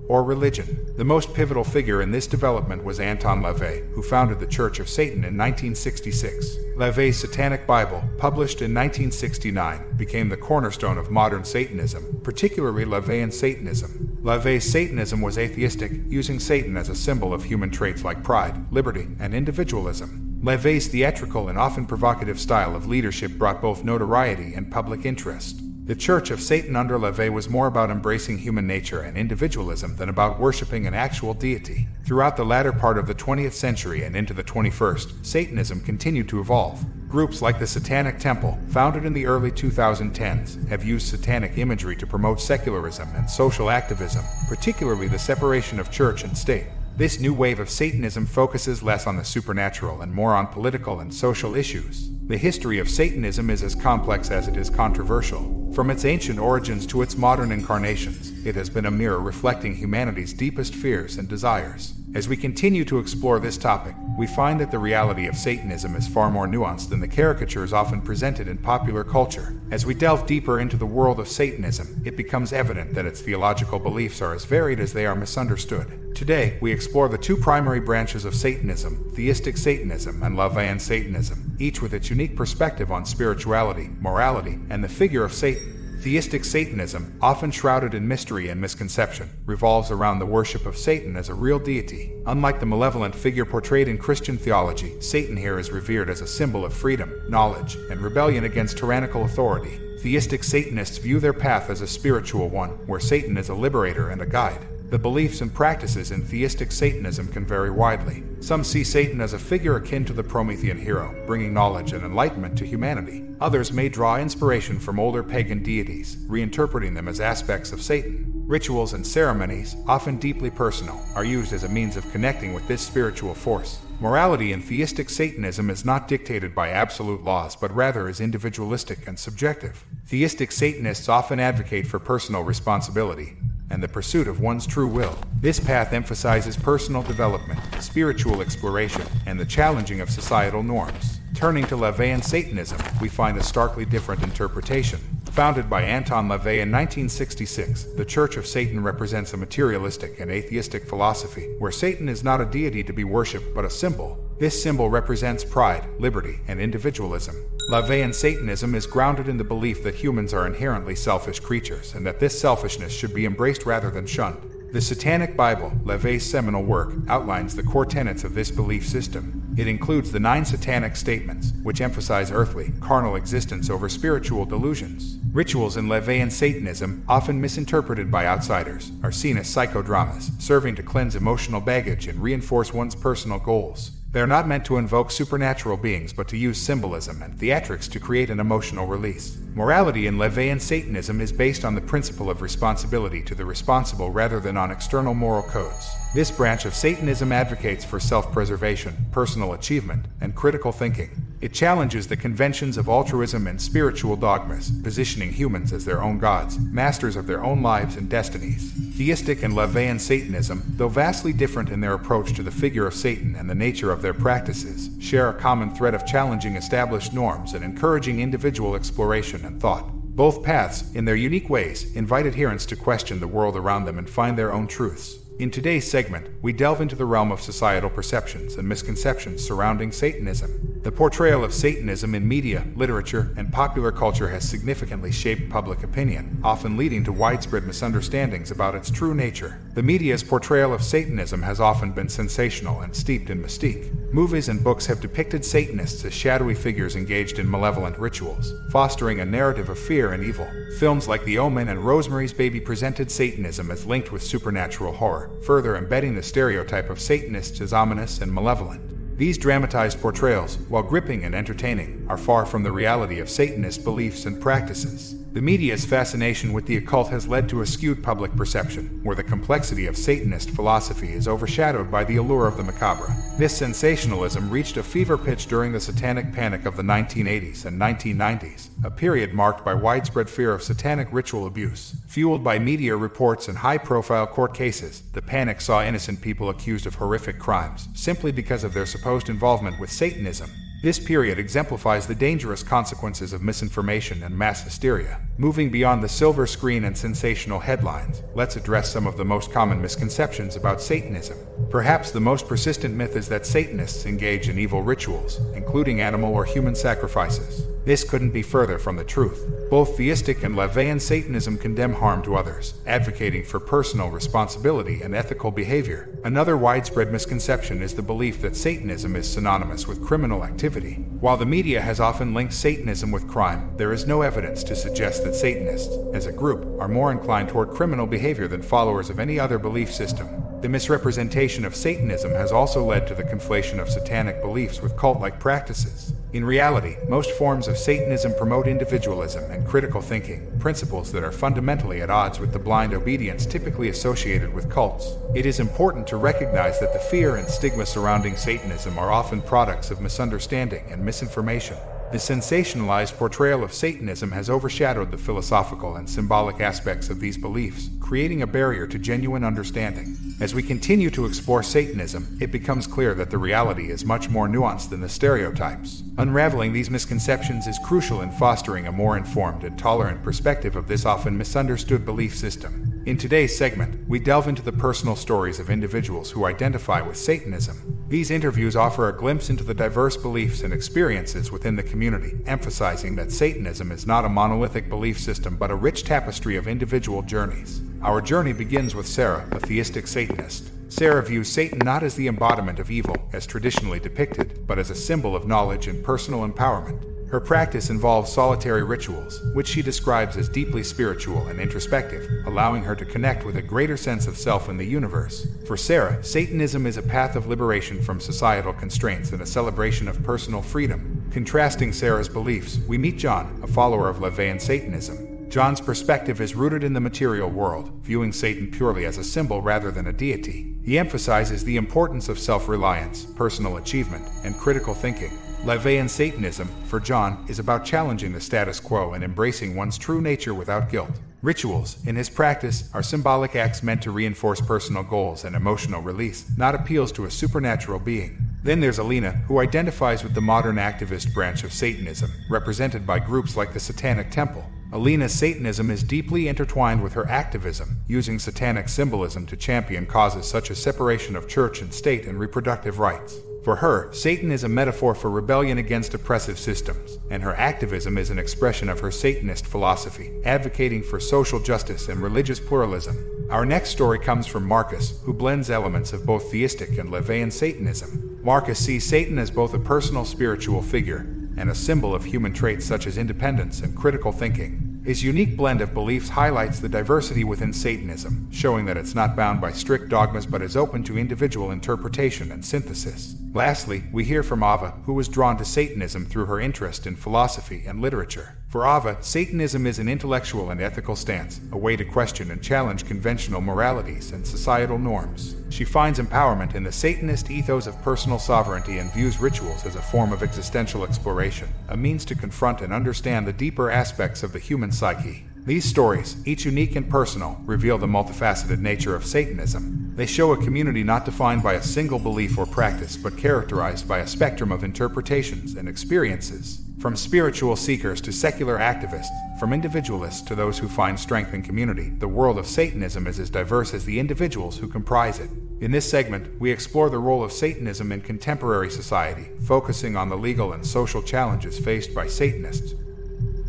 or 0.07 0.23
religion. 0.23 0.93
The 0.97 1.03
most 1.03 1.33
pivotal 1.33 1.63
figure 1.63 2.01
in 2.01 2.11
this 2.11 2.27
development 2.27 2.83
was 2.83 2.99
Anton 2.99 3.41
LaVey, 3.41 3.91
who 3.93 4.01
founded 4.01 4.39
the 4.39 4.47
Church 4.47 4.79
of 4.79 4.89
Satan 4.89 5.19
in 5.19 5.37
1966. 5.37 6.57
LaVey's 6.75 7.17
Satanic 7.17 7.65
Bible, 7.65 8.03
published 8.17 8.61
in 8.61 8.73
1969, 8.73 9.97
became 9.97 10.29
the 10.29 10.37
cornerstone 10.37 10.97
of 10.97 11.09
modern 11.11 11.43
Satanism, 11.43 12.19
particularly 12.23 12.85
LaVeyan 12.85 13.31
Satanism. 13.31 14.19
LaVey's 14.21 14.69
Satanism 14.69 15.21
was 15.21 15.37
atheistic, 15.37 15.91
using 16.07 16.39
Satan 16.39 16.77
as 16.77 16.89
a 16.89 16.95
symbol 16.95 17.33
of 17.33 17.43
human 17.43 17.71
traits 17.71 18.03
like 18.03 18.23
pride, 18.23 18.71
liberty, 18.71 19.07
and 19.19 19.33
individualism. 19.33 20.39
LaVey's 20.43 20.87
theatrical 20.87 21.49
and 21.49 21.57
often 21.57 21.85
provocative 21.85 22.39
style 22.39 22.75
of 22.75 22.87
leadership 22.87 23.31
brought 23.31 23.61
both 23.61 23.83
notoriety 23.83 24.53
and 24.53 24.71
public 24.71 25.05
interest. 25.05 25.61
The 25.85 25.95
Church 25.95 26.31
of 26.31 26.41
Satan 26.41 26.75
under 26.75 26.97
LaVey 26.97 27.31
was 27.31 27.47
more 27.47 27.67
about 27.67 27.91
embracing 27.91 28.39
human 28.39 28.65
nature 28.65 29.01
and 29.01 29.15
individualism 29.15 29.95
than 29.97 30.09
about 30.09 30.39
worshiping 30.39 30.87
an 30.87 30.95
actual 30.95 31.35
deity. 31.35 31.87
Throughout 32.07 32.37
the 32.37 32.43
latter 32.43 32.71
part 32.71 32.97
of 32.97 33.05
the 33.05 33.13
20th 33.13 33.53
century 33.53 34.03
and 34.03 34.15
into 34.15 34.33
the 34.33 34.43
21st, 34.43 35.23
Satanism 35.23 35.81
continued 35.81 36.27
to 36.29 36.39
evolve. 36.39 36.83
Groups 37.07 37.43
like 37.43 37.59
the 37.59 37.67
Satanic 37.67 38.17
Temple, 38.17 38.57
founded 38.69 39.05
in 39.05 39.13
the 39.13 39.27
early 39.27 39.51
2010s, 39.51 40.67
have 40.69 40.83
used 40.83 41.05
satanic 41.05 41.59
imagery 41.59 41.95
to 41.97 42.07
promote 42.07 42.41
secularism 42.41 43.07
and 43.13 43.29
social 43.29 43.69
activism, 43.69 44.25
particularly 44.47 45.07
the 45.07 45.19
separation 45.19 45.79
of 45.79 45.91
church 45.91 46.23
and 46.23 46.35
state. 46.35 46.65
This 46.97 47.19
new 47.19 47.33
wave 47.33 47.59
of 47.59 47.69
Satanism 47.69 48.25
focuses 48.25 48.81
less 48.81 49.05
on 49.05 49.17
the 49.17 49.23
supernatural 49.23 50.01
and 50.01 50.11
more 50.11 50.33
on 50.33 50.47
political 50.47 51.01
and 51.01 51.13
social 51.13 51.53
issues. 51.53 52.09
The 52.27 52.37
history 52.37 52.79
of 52.79 52.89
Satanism 52.89 53.51
is 53.51 53.61
as 53.61 53.75
complex 53.75 54.31
as 54.31 54.47
it 54.47 54.57
is 54.57 54.71
controversial. 54.71 55.71
From 55.75 55.91
its 55.91 56.05
ancient 56.05 56.39
origins 56.39 56.87
to 56.87 57.03
its 57.03 57.17
modern 57.17 57.51
incarnations, 57.51 58.33
it 58.43 58.55
has 58.55 58.67
been 58.67 58.87
a 58.87 58.91
mirror 58.91 59.19
reflecting 59.19 59.75
humanity's 59.75 60.33
deepest 60.33 60.73
fears 60.73 61.19
and 61.19 61.27
desires. 61.27 61.93
As 62.15 62.27
we 62.27 62.35
continue 62.35 62.83
to 62.85 62.97
explore 62.97 63.39
this 63.39 63.57
topic, 63.57 63.93
we 64.17 64.25
find 64.25 64.59
that 64.59 64.71
the 64.71 64.79
reality 64.79 65.27
of 65.27 65.35
Satanism 65.35 65.95
is 65.95 66.07
far 66.07 66.31
more 66.31 66.47
nuanced 66.47 66.89
than 66.89 66.99
the 66.99 67.07
caricatures 67.07 67.73
often 67.73 68.01
presented 68.01 68.47
in 68.47 68.57
popular 68.57 69.03
culture. 69.03 69.53
As 69.69 69.85
we 69.85 69.93
delve 69.93 70.25
deeper 70.25 70.59
into 70.59 70.77
the 70.77 70.85
world 70.87 71.19
of 71.19 71.27
Satanism, 71.27 72.01
it 72.05 72.17
becomes 72.17 72.53
evident 72.53 72.95
that 72.95 73.05
its 73.05 73.21
theological 73.21 73.77
beliefs 73.77 74.19
are 74.19 74.33
as 74.33 74.45
varied 74.45 74.79
as 74.79 74.93
they 74.93 75.05
are 75.05 75.15
misunderstood. 75.15 76.15
Today, 76.15 76.57
we 76.59 76.71
explore 76.71 77.07
the 77.07 77.19
two 77.19 77.37
primary 77.37 77.81
branches 77.81 78.25
of 78.25 78.33
Satanism 78.33 79.11
theistic 79.13 79.57
Satanism 79.57 80.23
and 80.23 80.35
LaVeyan 80.35 80.81
Satanism, 80.81 81.44
each 81.59 81.81
with 81.81 81.93
its 81.93 82.09
unique 82.09 82.35
perspective 82.35 82.91
on 82.91 83.05
spirituality, 83.05 83.89
morality, 83.99 84.59
and 84.69 84.83
the 84.83 84.89
figure 84.89 85.23
of 85.23 85.33
Satan. 85.33 85.97
Theistic 86.01 86.45
Satanism, 86.45 87.17
often 87.19 87.49
shrouded 87.49 87.95
in 87.95 88.07
mystery 88.07 88.49
and 88.49 88.61
misconception, 88.61 89.27
revolves 89.45 89.89
around 89.89 90.19
the 90.19 90.25
worship 90.25 90.67
of 90.67 90.77
Satan 90.77 91.15
as 91.15 91.29
a 91.29 91.33
real 91.33 91.57
deity. 91.57 92.13
Unlike 92.27 92.59
the 92.59 92.67
malevolent 92.67 93.15
figure 93.15 93.45
portrayed 93.45 93.87
in 93.87 93.97
Christian 93.97 94.37
theology, 94.37 95.01
Satan 95.01 95.35
here 95.35 95.57
is 95.57 95.71
revered 95.71 96.09
as 96.09 96.21
a 96.21 96.27
symbol 96.27 96.63
of 96.63 96.73
freedom, 96.73 97.11
knowledge, 97.27 97.75
and 97.89 98.01
rebellion 98.01 98.43
against 98.43 98.77
tyrannical 98.77 99.23
authority. 99.23 99.79
Theistic 99.99 100.43
Satanists 100.43 100.99
view 100.99 101.19
their 101.19 101.33
path 101.33 101.71
as 101.71 101.81
a 101.81 101.87
spiritual 101.87 102.49
one, 102.49 102.69
where 102.85 102.99
Satan 102.99 103.35
is 103.35 103.49
a 103.49 103.55
liberator 103.55 104.09
and 104.09 104.21
a 104.21 104.27
guide. 104.27 104.63
The 104.95 104.99
beliefs 104.99 105.41
and 105.41 105.53
practices 105.53 106.11
in 106.11 106.21
theistic 106.23 106.71
Satanism 106.71 107.27
can 107.27 107.45
vary 107.45 107.69
widely. 107.69 108.23
Some 108.39 108.63
see 108.63 108.85
Satan 108.85 109.19
as 109.19 109.33
a 109.33 109.37
figure 109.37 109.75
akin 109.75 110.05
to 110.05 110.13
the 110.13 110.23
Promethean 110.23 110.77
hero, 110.77 111.13
bringing 111.27 111.53
knowledge 111.53 111.91
and 111.91 112.05
enlightenment 112.05 112.57
to 112.59 112.65
humanity. 112.65 113.25
Others 113.41 113.73
may 113.73 113.89
draw 113.89 114.15
inspiration 114.15 114.79
from 114.79 114.97
older 114.97 115.21
pagan 115.21 115.61
deities, 115.61 116.15
reinterpreting 116.27 116.95
them 116.95 117.09
as 117.09 117.19
aspects 117.19 117.73
of 117.73 117.81
Satan. 117.81 118.31
Rituals 118.47 118.93
and 118.93 119.05
ceremonies, 119.05 119.75
often 119.85 120.15
deeply 120.15 120.49
personal, 120.49 121.03
are 121.13 121.25
used 121.25 121.51
as 121.51 121.65
a 121.65 121.69
means 121.69 121.97
of 121.97 122.09
connecting 122.13 122.53
with 122.53 122.65
this 122.69 122.81
spiritual 122.81 123.33
force. 123.33 123.81
Morality 123.99 124.53
in 124.53 124.61
theistic 124.61 125.09
Satanism 125.09 125.69
is 125.69 125.83
not 125.83 126.07
dictated 126.07 126.55
by 126.55 126.69
absolute 126.69 127.21
laws, 127.21 127.53
but 127.57 127.75
rather 127.75 128.07
is 128.07 128.21
individualistic 128.21 129.09
and 129.09 129.19
subjective. 129.19 129.83
Theistic 130.05 130.53
Satanists 130.53 131.09
often 131.09 131.41
advocate 131.41 131.85
for 131.85 131.99
personal 131.99 132.43
responsibility, 132.43 133.35
and 133.69 133.81
the 133.81 133.87
pursuit 133.87 134.27
of 134.27 134.39
one's 134.39 134.67
true 134.67 134.87
will. 134.87 135.17
This 135.39 135.59
path 135.59 135.93
emphasizes 135.93 136.55
personal 136.55 137.01
development, 137.03 137.59
spiritual 137.79 138.41
exploration, 138.41 139.03
and 139.25 139.39
the 139.39 139.45
challenging 139.45 140.01
of 140.01 140.09
societal 140.09 140.63
norms. 140.63 141.19
Turning 141.33 141.65
to 141.67 141.75
LaVeyan 141.75 142.23
Satanism, 142.23 142.79
we 143.01 143.09
find 143.09 143.37
a 143.37 143.43
starkly 143.43 143.85
different 143.85 144.23
interpretation. 144.23 144.99
Founded 145.31 145.69
by 145.69 145.81
Anton 145.81 146.29
LaVey 146.29 146.61
in 146.61 146.71
1966, 146.71 147.83
the 147.97 148.05
Church 148.05 148.37
of 148.37 148.47
Satan 148.47 148.81
represents 148.81 149.33
a 149.33 149.37
materialistic 149.37 150.21
and 150.21 150.31
atheistic 150.31 150.87
philosophy 150.87 151.53
where 151.59 151.73
Satan 151.73 152.07
is 152.07 152.23
not 152.23 152.39
a 152.39 152.45
deity 152.45 152.83
to 152.83 152.93
be 152.93 153.03
worshipped 153.03 153.53
but 153.53 153.65
a 153.65 153.69
symbol. 153.69 154.17
This 154.39 154.61
symbol 154.61 154.89
represents 154.89 155.43
pride, 155.43 155.85
liberty, 155.99 156.39
and 156.47 156.61
individualism. 156.61 157.35
LaVeyan 157.69 158.13
Satanism 158.13 158.75
is 158.75 158.85
grounded 158.85 159.27
in 159.27 159.37
the 159.37 159.43
belief 159.43 159.81
that 159.81 159.95
humans 159.95 160.35
are 160.35 160.45
inherently 160.45 160.93
selfish 160.93 161.39
creatures 161.39 161.95
and 161.95 162.05
that 162.05 162.19
this 162.19 162.39
selfishness 162.39 162.93
should 162.93 163.11
be 163.11 163.25
embraced 163.25 163.65
rather 163.65 163.89
than 163.89 164.05
shunned. 164.05 164.37
The 164.71 164.79
Satanic 164.79 165.35
Bible, 165.35 165.71
LaVey's 165.83 166.23
seminal 166.23 166.61
work, 166.61 166.93
outlines 167.07 167.55
the 167.55 167.63
core 167.63 167.85
tenets 167.85 168.23
of 168.23 168.35
this 168.35 168.51
belief 168.51 168.87
system. 168.87 169.55
It 169.57 169.67
includes 169.67 170.11
the 170.11 170.19
nine 170.19 170.45
satanic 170.45 170.95
statements, 170.95 171.53
which 171.63 171.81
emphasize 171.81 172.29
earthly, 172.29 172.71
carnal 172.81 173.15
existence 173.15 173.71
over 173.71 173.89
spiritual 173.89 174.45
delusions. 174.45 175.17
Rituals 175.31 175.75
in 175.75 175.87
LaVeyan 175.87 176.31
Satanism, 176.31 177.03
often 177.09 177.41
misinterpreted 177.41 178.11
by 178.11 178.27
outsiders, 178.27 178.91
are 179.01 179.11
seen 179.11 179.39
as 179.39 179.47
psychodramas, 179.47 180.39
serving 180.39 180.75
to 180.75 180.83
cleanse 180.83 181.15
emotional 181.15 181.61
baggage 181.61 182.07
and 182.07 182.21
reinforce 182.21 182.71
one's 182.73 182.93
personal 182.93 183.39
goals. 183.39 183.89
They 184.15 184.21
are 184.21 184.27
not 184.27 184.47
meant 184.47 184.63
to 184.67 184.77
invoke 184.77 185.11
supernatural 185.11 185.75
beings, 185.75 186.13
but 186.13 186.29
to 186.29 186.37
use 186.37 186.57
symbolism 186.57 187.21
and 187.21 187.37
theatrics 187.37 187.91
to 187.91 187.99
create 187.99 188.29
an 188.29 188.39
emotional 188.39 188.87
release. 188.87 189.37
Morality 189.55 190.07
in 190.07 190.15
LaVeyan 190.15 190.61
Satanism 190.61 191.19
is 191.19 191.33
based 191.33 191.65
on 191.65 191.75
the 191.75 191.81
principle 191.81 192.29
of 192.29 192.41
responsibility 192.41 193.21
to 193.23 193.35
the 193.35 193.43
responsible 193.43 194.11
rather 194.11 194.39
than 194.39 194.55
on 194.55 194.71
external 194.71 195.13
moral 195.13 195.43
codes. 195.43 195.93
This 196.13 196.31
branch 196.31 196.63
of 196.63 196.73
Satanism 196.73 197.33
advocates 197.33 197.83
for 197.83 197.99
self 197.99 198.31
preservation, 198.31 198.95
personal 199.11 199.51
achievement, 199.51 200.05
and 200.21 200.33
critical 200.33 200.71
thinking. 200.71 201.09
It 201.41 201.53
challenges 201.53 202.07
the 202.07 202.15
conventions 202.15 202.77
of 202.77 202.87
altruism 202.87 203.45
and 203.45 203.61
spiritual 203.61 204.15
dogmas, 204.15 204.71
positioning 204.83 205.31
humans 205.31 205.73
as 205.73 205.83
their 205.83 206.01
own 206.01 206.17
gods, 206.17 206.57
masters 206.57 207.15
of 207.15 207.27
their 207.27 207.43
own 207.43 207.61
lives 207.61 207.97
and 207.97 208.09
destinies. 208.09 208.71
Theistic 208.97 209.43
and 209.43 209.53
LaVeyan 209.53 209.99
Satanism, 209.99 210.63
though 210.77 210.87
vastly 210.87 211.33
different 211.33 211.69
in 211.69 211.81
their 211.81 211.93
approach 211.93 212.33
to 212.33 212.43
the 212.43 212.51
figure 212.51 212.87
of 212.87 212.93
Satan 212.93 213.35
and 213.35 213.49
the 213.49 213.55
nature 213.55 213.91
of 213.91 214.01
their 214.01 214.13
practices, 214.13 214.89
share 214.99 215.29
a 215.29 215.33
common 215.33 215.75
thread 215.75 215.93
of 215.93 216.05
challenging 216.05 216.55
established 216.55 217.13
norms 217.13 217.53
and 217.53 217.65
encouraging 217.65 218.21
individual 218.21 218.73
exploration 218.73 219.45
and 219.45 219.59
thought. 219.59 219.91
Both 220.15 220.43
paths, 220.43 220.95
in 220.95 221.03
their 221.03 221.17
unique 221.17 221.49
ways, 221.49 221.93
invite 221.95 222.25
adherents 222.25 222.65
to 222.67 222.77
question 222.77 223.19
the 223.19 223.27
world 223.27 223.57
around 223.57 223.83
them 223.83 223.97
and 223.97 224.09
find 224.09 224.37
their 224.37 224.53
own 224.53 224.67
truths. 224.67 225.17
In 225.37 225.51
today's 225.51 225.89
segment, 225.91 226.27
we 226.41 226.53
delve 226.53 226.79
into 226.79 226.95
the 226.95 227.03
realm 227.03 227.29
of 227.29 227.41
societal 227.41 227.89
perceptions 227.89 228.55
and 228.55 228.65
misconceptions 228.65 229.43
surrounding 229.43 229.91
Satanism. 229.91 230.79
The 230.81 230.93
portrayal 230.93 231.43
of 231.43 231.53
Satanism 231.53 232.15
in 232.15 232.25
media, 232.25 232.65
literature, 232.73 233.33
and 233.35 233.51
popular 233.51 233.91
culture 233.91 234.29
has 234.29 234.47
significantly 234.47 235.11
shaped 235.11 235.49
public 235.49 235.83
opinion, 235.83 236.39
often 236.41 236.77
leading 236.77 237.03
to 237.03 237.11
widespread 237.11 237.67
misunderstandings 237.67 238.49
about 238.49 238.75
its 238.75 238.89
true 238.89 239.13
nature. 239.13 239.59
The 239.75 239.83
media's 239.83 240.23
portrayal 240.23 240.73
of 240.73 240.81
Satanism 240.81 241.41
has 241.41 241.59
often 241.59 241.91
been 241.91 242.07
sensational 242.07 242.79
and 242.79 242.95
steeped 242.95 243.29
in 243.29 243.43
mystique. 243.43 243.91
Movies 244.13 244.47
and 244.47 244.63
books 244.63 244.85
have 244.85 245.01
depicted 245.01 245.43
Satanists 245.43 246.05
as 246.05 246.13
shadowy 246.13 246.55
figures 246.55 246.95
engaged 246.95 247.39
in 247.39 247.51
malevolent 247.51 247.99
rituals, 247.99 248.53
fostering 248.71 249.19
a 249.19 249.25
narrative 249.25 249.67
of 249.67 249.77
fear 249.77 250.13
and 250.13 250.23
evil. 250.23 250.49
Films 250.79 251.09
like 251.09 251.25
The 251.25 251.39
Omen 251.39 251.67
and 251.67 251.81
Rosemary's 251.81 252.31
Baby 252.31 252.61
presented 252.61 253.11
Satanism 253.11 253.69
as 253.69 253.85
linked 253.85 254.13
with 254.13 254.23
supernatural 254.23 254.93
horror, 254.93 255.29
further 255.43 255.75
embedding 255.75 256.15
the 256.15 256.23
stereotype 256.23 256.89
of 256.89 257.01
Satanists 257.01 257.59
as 257.59 257.73
ominous 257.73 258.21
and 258.21 258.31
malevolent. 258.31 259.17
These 259.17 259.37
dramatized 259.37 259.99
portrayals, 259.99 260.57
while 260.69 260.83
gripping 260.83 261.25
and 261.25 261.35
entertaining, 261.35 262.05
are 262.07 262.17
far 262.17 262.45
from 262.45 262.63
the 262.63 262.71
reality 262.71 263.19
of 263.19 263.29
Satanist 263.29 263.83
beliefs 263.83 264.25
and 264.25 264.41
practices. 264.41 265.15
The 265.35 265.41
media's 265.41 265.83
fascination 265.83 266.53
with 266.53 266.65
the 266.65 266.77
occult 266.77 267.09
has 267.09 267.27
led 267.27 267.49
to 267.49 267.59
a 267.59 267.65
skewed 267.65 268.01
public 268.01 268.33
perception, 268.37 269.01
where 269.03 269.17
the 269.17 269.23
complexity 269.23 269.85
of 269.85 269.97
Satanist 269.97 270.49
philosophy 270.51 271.11
is 271.11 271.27
overshadowed 271.27 271.91
by 271.91 272.05
the 272.05 272.15
allure 272.15 272.47
of 272.47 272.55
the 272.55 272.63
macabre. 272.63 273.13
This 273.37 273.57
sensationalism 273.57 274.49
reached 274.49 274.77
a 274.77 274.83
fever 274.83 275.17
pitch 275.17 275.47
during 275.47 275.73
the 275.73 275.79
satanic 275.81 276.31
panic 276.31 276.65
of 276.65 276.77
the 276.77 276.83
1980s 276.83 277.65
and 277.65 277.77
1990s, 277.77 278.69
a 278.85 278.89
period 278.89 279.33
marked 279.33 279.65
by 279.65 279.73
widespread 279.73 280.29
fear 280.29 280.53
of 280.53 280.63
satanic 280.63 281.09
ritual 281.11 281.47
abuse. 281.47 281.97
Fueled 282.07 282.41
by 282.41 282.57
media 282.57 282.95
reports 282.95 283.49
and 283.49 283.57
high 283.57 283.77
profile 283.77 284.27
court 284.27 284.53
cases, 284.53 285.03
the 285.11 285.21
panic 285.21 285.59
saw 285.59 285.83
innocent 285.83 286.21
people 286.21 286.47
accused 286.47 286.85
of 286.85 286.95
horrific 286.95 287.39
crimes 287.39 287.89
simply 287.93 288.31
because 288.31 288.63
of 288.63 288.73
their 288.73 288.85
supposed 288.85 289.27
involvement 289.27 289.81
with 289.81 289.91
Satanism. 289.91 290.49
This 290.81 290.99
period 290.99 291.39
exemplifies 291.39 292.05
the 292.05 292.13
dangerous 292.13 292.61
consequences 292.61 293.33
of 293.33 293.41
misinformation 293.41 294.21
and 294.23 294.37
mass 294.37 294.63
hysteria. 294.63 295.19
Moving 295.37 295.71
beyond 295.71 296.03
the 296.03 296.09
silver 296.09 296.45
screen 296.45 296.83
and 296.83 296.95
sensational 296.95 297.59
headlines, 297.59 298.21
let's 298.35 298.55
address 298.55 298.91
some 298.91 299.07
of 299.07 299.17
the 299.17 299.25
most 299.25 299.51
common 299.51 299.81
misconceptions 299.81 300.55
about 300.55 300.81
Satanism. 300.81 301.37
Perhaps 301.69 302.11
the 302.11 302.19
most 302.19 302.47
persistent 302.47 302.93
myth 302.93 303.15
is 303.15 303.27
that 303.29 303.45
Satanists 303.45 304.05
engage 304.05 304.47
in 304.47 304.59
evil 304.59 304.83
rituals, 304.83 305.39
including 305.55 306.01
animal 306.01 306.33
or 306.33 306.45
human 306.45 306.75
sacrifices. 306.75 307.67
This 307.85 308.03
couldn't 308.03 308.31
be 308.31 308.41
further 308.41 308.79
from 308.79 308.95
the 308.95 309.03
truth. 309.03 309.47
Both 309.69 309.95
theistic 309.95 310.41
and 310.43 310.55
LaVeyan 310.55 310.99
Satanism 310.99 311.59
condemn 311.59 311.93
harm 311.93 312.23
to 312.23 312.35
others, 312.35 312.73
advocating 312.87 313.43
for 313.43 313.59
personal 313.59 314.09
responsibility 314.09 315.03
and 315.03 315.13
ethical 315.13 315.51
behavior. 315.51 316.09
Another 316.23 316.57
widespread 316.57 317.11
misconception 317.11 317.83
is 317.83 317.93
the 317.93 318.01
belief 318.01 318.41
that 318.41 318.55
Satanism 318.55 319.15
is 319.15 319.31
synonymous 319.31 319.87
with 319.87 320.03
criminal 320.03 320.43
activity. 320.43 320.95
While 321.19 321.37
the 321.37 321.45
media 321.45 321.79
has 321.79 321.99
often 321.99 322.33
linked 322.33 322.53
Satanism 322.53 323.11
with 323.11 323.27
crime, 323.27 323.77
there 323.77 323.93
is 323.93 324.07
no 324.07 324.23
evidence 324.23 324.63
to 324.63 324.75
suggest 324.75 325.23
that 325.23 325.35
Satanists, 325.35 325.95
as 326.15 326.25
a 326.25 326.31
group, 326.31 326.81
are 326.81 326.87
more 326.87 327.11
inclined 327.11 327.49
toward 327.49 327.69
criminal 327.69 328.07
behavior 328.07 328.47
than 328.47 328.63
followers 328.63 329.11
of 329.11 329.19
any 329.19 329.39
other 329.39 329.59
belief 329.59 329.93
system. 329.93 330.27
The 330.61 330.69
misrepresentation 330.69 331.63
of 331.63 331.75
Satanism 331.75 332.31
has 332.31 332.51
also 332.51 332.83
led 332.83 333.05
to 333.05 333.13
the 333.13 333.23
conflation 333.23 333.79
of 333.79 333.91
satanic 333.91 334.41
beliefs 334.41 334.81
with 334.81 334.97
cult 334.97 335.19
like 335.19 335.39
practices. 335.39 336.14
In 336.35 336.43
reality, 336.43 336.97
most 337.07 337.31
forms 337.31 337.69
of 337.69 337.77
Satanism 337.77 338.33
promote 338.37 338.67
individualism 338.67 339.49
and 339.51 339.65
critical 339.65 340.01
thinking, 340.01 340.51
principles 340.59 341.09
that 341.13 341.23
are 341.23 341.31
fundamentally 341.31 342.01
at 342.01 342.09
odds 342.09 342.41
with 342.41 342.51
the 342.51 342.59
blind 342.59 342.93
obedience 342.93 343.45
typically 343.45 343.87
associated 343.87 344.53
with 344.53 344.69
cults. 344.69 345.15
It 345.33 345.45
is 345.45 345.61
important 345.61 346.05
to 346.07 346.17
recognize 346.17 346.77
that 346.81 346.91
the 346.91 346.99
fear 346.99 347.37
and 347.37 347.47
stigma 347.47 347.85
surrounding 347.85 348.35
Satanism 348.35 348.99
are 348.99 349.13
often 349.13 349.41
products 349.41 349.91
of 349.91 350.01
misunderstanding 350.01 350.83
and 350.91 351.05
misinformation. 351.05 351.77
The 352.15 352.33
sensationalized 352.33 353.17
portrayal 353.17 353.61
of 353.61 353.73
Satanism 353.73 354.31
has 354.31 354.49
overshadowed 354.49 355.11
the 355.11 355.17
philosophical 355.17 355.97
and 355.97 356.09
symbolic 356.09 356.61
aspects 356.61 357.09
of 357.09 357.19
these 357.19 357.37
beliefs, 357.37 357.89
creating 357.99 358.41
a 358.41 358.47
barrier 358.47 358.87
to 358.87 358.97
genuine 358.97 359.43
understanding. 359.43 360.15
As 360.39 360.55
we 360.55 360.63
continue 360.63 361.09
to 361.09 361.25
explore 361.25 361.61
Satanism, 361.61 362.37
it 362.39 362.53
becomes 362.53 362.87
clear 362.87 363.13
that 363.15 363.31
the 363.31 363.37
reality 363.37 363.89
is 363.89 364.05
much 364.05 364.29
more 364.29 364.47
nuanced 364.47 364.91
than 364.91 365.01
the 365.01 365.09
stereotypes. 365.09 366.03
Unraveling 366.17 366.71
these 366.71 366.89
misconceptions 366.89 367.67
is 367.67 367.77
crucial 367.83 368.21
in 368.21 368.31
fostering 368.31 368.87
a 368.87 368.93
more 368.93 369.17
informed 369.17 369.65
and 369.65 369.77
tolerant 369.77 370.23
perspective 370.23 370.77
of 370.77 370.87
this 370.87 371.05
often 371.05 371.37
misunderstood 371.37 372.05
belief 372.05 372.33
system. 372.33 372.94
In 373.05 373.17
today's 373.17 373.55
segment, 373.55 374.09
we 374.09 374.17
delve 374.17 374.47
into 374.47 374.63
the 374.63 374.71
personal 374.71 375.15
stories 375.15 375.59
of 375.59 375.69
individuals 375.69 376.31
who 376.31 376.45
identify 376.45 377.01
with 377.01 377.17
Satanism. 377.17 378.03
These 378.09 378.31
interviews 378.31 378.75
offer 378.75 379.07
a 379.07 379.15
glimpse 379.15 379.51
into 379.51 379.63
the 379.63 379.75
diverse 379.75 380.17
beliefs 380.17 380.63
and 380.63 380.73
experiences 380.73 381.51
within 381.51 381.75
the 381.75 381.83
community, 381.83 382.35
emphasizing 382.47 383.15
that 383.17 383.31
Satanism 383.31 383.91
is 383.91 384.07
not 384.07 384.25
a 384.25 384.29
monolithic 384.29 384.89
belief 384.89 385.19
system 385.19 385.55
but 385.55 385.69
a 385.69 385.75
rich 385.75 386.03
tapestry 386.03 386.55
of 386.55 386.67
individual 386.67 387.21
journeys. 387.21 387.79
Our 388.01 388.21
journey 388.21 388.53
begins 388.53 388.95
with 388.95 389.07
Sarah, 389.07 389.47
a 389.51 389.59
theistic 389.59 390.07
Satanist. 390.07 390.71
Sarah 390.91 391.21
views 391.21 391.47
Satan 391.47 391.77
not 391.85 392.01
as 392.01 392.15
the 392.15 392.27
embodiment 392.27 392.79
of 392.79 392.89
evil, 392.89 393.15
as 393.33 393.45
traditionally 393.45 393.99
depicted, 393.99 394.65
but 394.65 394.79
as 394.79 394.89
a 394.89 394.95
symbol 394.95 395.35
of 395.35 395.47
knowledge 395.47 395.85
and 395.85 396.03
personal 396.03 396.47
empowerment. 396.47 397.14
Her 397.29 397.39
practice 397.39 397.89
involves 397.89 398.31
solitary 398.31 398.83
rituals, 398.83 399.41
which 399.53 399.67
she 399.67 399.81
describes 399.81 400.37
as 400.37 400.47
deeply 400.47 400.83
spiritual 400.83 401.47
and 401.47 401.59
introspective, 401.59 402.29
allowing 402.45 402.83
her 402.83 402.95
to 402.95 403.03
connect 403.03 403.45
with 403.45 403.57
a 403.57 403.61
greater 403.61 403.97
sense 403.97 404.27
of 404.27 404.37
self 404.37 404.69
in 404.69 404.77
the 404.77 404.85
universe. 404.85 405.47
For 405.65 405.75
Sarah, 405.75 406.23
Satanism 406.23 406.85
is 406.85 406.97
a 406.97 407.01
path 407.01 407.35
of 407.35 407.47
liberation 407.47 408.01
from 408.01 408.19
societal 408.19 408.73
constraints 408.73 409.31
and 409.31 409.41
a 409.41 409.45
celebration 409.45 410.07
of 410.07 410.23
personal 410.23 410.61
freedom. 410.61 411.27
Contrasting 411.31 411.91
Sarah's 411.91 412.29
beliefs, 412.29 412.79
we 412.87 412.97
meet 412.97 413.17
John, 413.17 413.59
a 413.63 413.67
follower 413.67 414.07
of 414.07 414.17
LaVeyan 414.17 414.61
Satanism. 414.61 415.49
John's 415.49 415.81
perspective 415.81 416.41
is 416.41 416.55
rooted 416.55 416.83
in 416.83 416.93
the 416.93 416.99
material 416.99 417.49
world, 417.49 417.91
viewing 418.01 418.33
Satan 418.33 418.69
purely 418.69 419.05
as 419.05 419.17
a 419.17 419.23
symbol 419.23 419.61
rather 419.61 419.89
than 419.91 420.07
a 420.07 420.13
deity. 420.13 420.75
He 420.83 420.99
emphasizes 420.99 421.63
the 421.63 421.77
importance 421.77 422.29
of 422.29 422.39
self 422.39 422.67
reliance, 422.67 423.25
personal 423.25 423.77
achievement, 423.77 424.27
and 424.43 424.57
critical 424.57 424.93
thinking. 424.93 425.31
LaVeyan 425.65 426.07
Satanism, 426.07 426.67
for 426.83 426.99
John, 426.99 427.43
is 427.49 427.57
about 427.57 427.83
challenging 427.83 428.31
the 428.31 428.39
status 428.39 428.79
quo 428.79 429.13
and 429.13 429.23
embracing 429.23 429.75
one's 429.75 429.97
true 429.97 430.21
nature 430.21 430.53
without 430.53 430.91
guilt. 430.91 431.09
Rituals, 431.41 431.97
in 432.05 432.15
his 432.15 432.29
practice, 432.29 432.87
are 432.93 433.01
symbolic 433.01 433.55
acts 433.55 433.81
meant 433.81 434.03
to 434.03 434.11
reinforce 434.11 434.61
personal 434.61 435.01
goals 435.01 435.43
and 435.43 435.55
emotional 435.55 436.03
release, 436.03 436.45
not 436.55 436.75
appeals 436.75 437.11
to 437.13 437.25
a 437.25 437.31
supernatural 437.31 437.97
being. 437.97 438.37
Then 438.61 438.79
there's 438.79 438.99
Alina, 438.99 439.31
who 439.47 439.57
identifies 439.57 440.23
with 440.23 440.35
the 440.35 440.41
modern 440.41 440.75
activist 440.75 441.33
branch 441.33 441.63
of 441.63 441.73
Satanism, 441.73 442.29
represented 442.47 443.07
by 443.07 443.17
groups 443.17 443.57
like 443.57 443.73
the 443.73 443.79
Satanic 443.79 444.29
Temple. 444.29 444.63
Alina's 444.93 445.33
Satanism 445.33 445.89
is 445.89 446.03
deeply 446.03 446.47
intertwined 446.47 447.01
with 447.01 447.13
her 447.13 447.27
activism, 447.27 447.99
using 448.07 448.37
satanic 448.37 448.87
symbolism 448.87 449.47
to 449.47 449.57
champion 449.57 450.05
causes 450.05 450.47
such 450.47 450.69
as 450.69 450.77
separation 450.77 451.35
of 451.35 451.47
church 451.47 451.81
and 451.81 451.91
state 451.91 452.27
and 452.27 452.39
reproductive 452.39 452.99
rights. 452.99 453.39
For 453.65 453.77
her, 453.77 454.13
Satan 454.13 454.51
is 454.51 454.63
a 454.63 454.69
metaphor 454.69 455.15
for 455.15 455.31
rebellion 455.31 455.79
against 455.79 456.13
oppressive 456.13 456.59
systems, 456.59 457.17
and 457.31 457.41
her 457.41 457.55
activism 457.55 458.15
is 458.15 458.29
an 458.29 458.37
expression 458.37 458.89
of 458.89 458.99
her 458.99 459.09
Satanist 459.09 459.65
philosophy, 459.65 460.29
advocating 460.45 461.01
for 461.01 461.19
social 461.19 461.59
justice 461.59 462.07
and 462.07 462.21
religious 462.21 462.59
pluralism. 462.59 463.17
Our 463.49 463.65
next 463.65 463.89
story 463.89 464.19
comes 464.19 464.45
from 464.45 464.67
Marcus, 464.67 465.19
who 465.23 465.33
blends 465.33 465.71
elements 465.71 466.13
of 466.13 466.27
both 466.27 466.51
theistic 466.51 466.99
and 466.99 467.09
LaVeyan 467.09 467.51
Satanism. 467.51 468.39
Marcus 468.43 468.77
sees 468.77 469.03
Satan 469.03 469.39
as 469.39 469.49
both 469.49 469.73
a 469.73 469.79
personal 469.79 470.25
spiritual 470.25 470.83
figure 470.83 471.25
and 471.57 471.71
a 471.71 471.75
symbol 471.75 472.13
of 472.13 472.23
human 472.23 472.53
traits 472.53 472.85
such 472.85 473.07
as 473.07 473.17
independence 473.17 473.81
and 473.81 473.97
critical 473.97 474.31
thinking. 474.31 475.01
His 475.03 475.23
unique 475.23 475.57
blend 475.57 475.81
of 475.81 475.91
beliefs 475.91 476.29
highlights 476.29 476.79
the 476.79 476.89
diversity 476.89 477.43
within 477.43 477.73
Satanism, 477.73 478.47
showing 478.51 478.85
that 478.85 478.97
it's 478.97 479.15
not 479.15 479.35
bound 479.35 479.59
by 479.59 479.71
strict 479.71 480.09
dogmas 480.09 480.45
but 480.45 480.61
is 480.61 480.77
open 480.77 481.03
to 481.05 481.17
individual 481.17 481.71
interpretation 481.71 482.51
and 482.51 482.63
synthesis. 482.63 483.35
Lastly, 483.55 484.03
we 484.11 484.25
hear 484.25 484.43
from 484.43 484.63
Ava, 484.63 484.95
who 485.05 485.13
was 485.13 485.29
drawn 485.29 485.55
to 485.55 485.63
Satanism 485.63 486.25
through 486.25 486.47
her 486.47 486.59
interest 486.59 487.07
in 487.07 487.15
philosophy 487.15 487.85
and 487.87 488.01
literature. 488.01 488.57
For 488.67 488.85
Ava, 488.85 489.15
Satanism 489.21 489.87
is 489.87 489.97
an 489.97 490.09
intellectual 490.09 490.71
and 490.71 490.81
ethical 490.81 491.15
stance, 491.15 491.61
a 491.71 491.77
way 491.77 491.95
to 491.95 492.03
question 492.03 492.51
and 492.51 492.61
challenge 492.61 493.05
conventional 493.05 493.61
moralities 493.61 494.33
and 494.33 494.45
societal 494.45 494.99
norms. 494.99 495.55
She 495.69 495.85
finds 495.85 496.19
empowerment 496.19 496.75
in 496.75 496.83
the 496.83 496.91
Satanist 496.91 497.49
ethos 497.49 497.87
of 497.87 498.01
personal 498.01 498.39
sovereignty 498.39 498.97
and 498.97 499.09
views 499.13 499.39
rituals 499.39 499.85
as 499.85 499.95
a 499.95 500.01
form 500.01 500.33
of 500.33 500.43
existential 500.43 501.05
exploration, 501.05 501.69
a 501.87 501.95
means 501.95 502.25
to 502.25 502.35
confront 502.35 502.81
and 502.81 502.91
understand 502.91 503.47
the 503.47 503.53
deeper 503.53 503.89
aspects 503.89 504.43
of 504.43 504.51
the 504.51 504.59
human 504.59 504.91
psyche. 504.91 505.45
These 505.65 505.85
stories, 505.85 506.35
each 506.45 506.65
unique 506.65 506.97
and 506.97 507.09
personal, 507.09 507.57
reveal 507.63 507.97
the 507.97 508.05
multifaceted 508.05 508.79
nature 508.79 509.15
of 509.15 509.25
Satanism. 509.25 510.04
They 510.15 510.25
show 510.25 510.53
a 510.53 510.63
community 510.63 511.03
not 511.03 511.25
defined 511.25 511.61
by 511.61 511.73
a 511.73 511.83
single 511.83 512.19
belief 512.19 512.57
or 512.57 512.65
practice, 512.65 513.17
but 513.17 513.37
characterized 513.37 514.07
by 514.07 514.19
a 514.19 514.27
spectrum 514.27 514.71
of 514.71 514.81
interpretations 514.81 515.75
and 515.75 515.89
experiences. 515.89 516.81
From 516.99 517.17
spiritual 517.17 517.75
seekers 517.75 518.21
to 518.21 518.31
secular 518.31 518.77
activists, 518.77 519.59
from 519.59 519.73
individualists 519.73 520.41
to 520.43 520.55
those 520.55 520.79
who 520.79 520.87
find 520.87 521.19
strength 521.19 521.53
in 521.53 521.61
community, 521.61 522.11
the 522.11 522.29
world 522.29 522.57
of 522.57 522.65
Satanism 522.65 523.27
is 523.27 523.39
as 523.39 523.49
diverse 523.49 523.93
as 523.93 524.05
the 524.05 524.17
individuals 524.17 524.77
who 524.77 524.87
comprise 524.87 525.41
it. 525.41 525.49
In 525.81 525.91
this 525.91 526.09
segment, 526.09 526.61
we 526.61 526.71
explore 526.71 527.09
the 527.09 527.19
role 527.19 527.43
of 527.43 527.51
Satanism 527.51 528.13
in 528.13 528.21
contemporary 528.21 528.89
society, 528.89 529.49
focusing 529.65 530.15
on 530.15 530.29
the 530.29 530.37
legal 530.37 530.71
and 530.71 530.87
social 530.87 531.21
challenges 531.21 531.77
faced 531.77 532.15
by 532.15 532.25
Satanists 532.25 532.95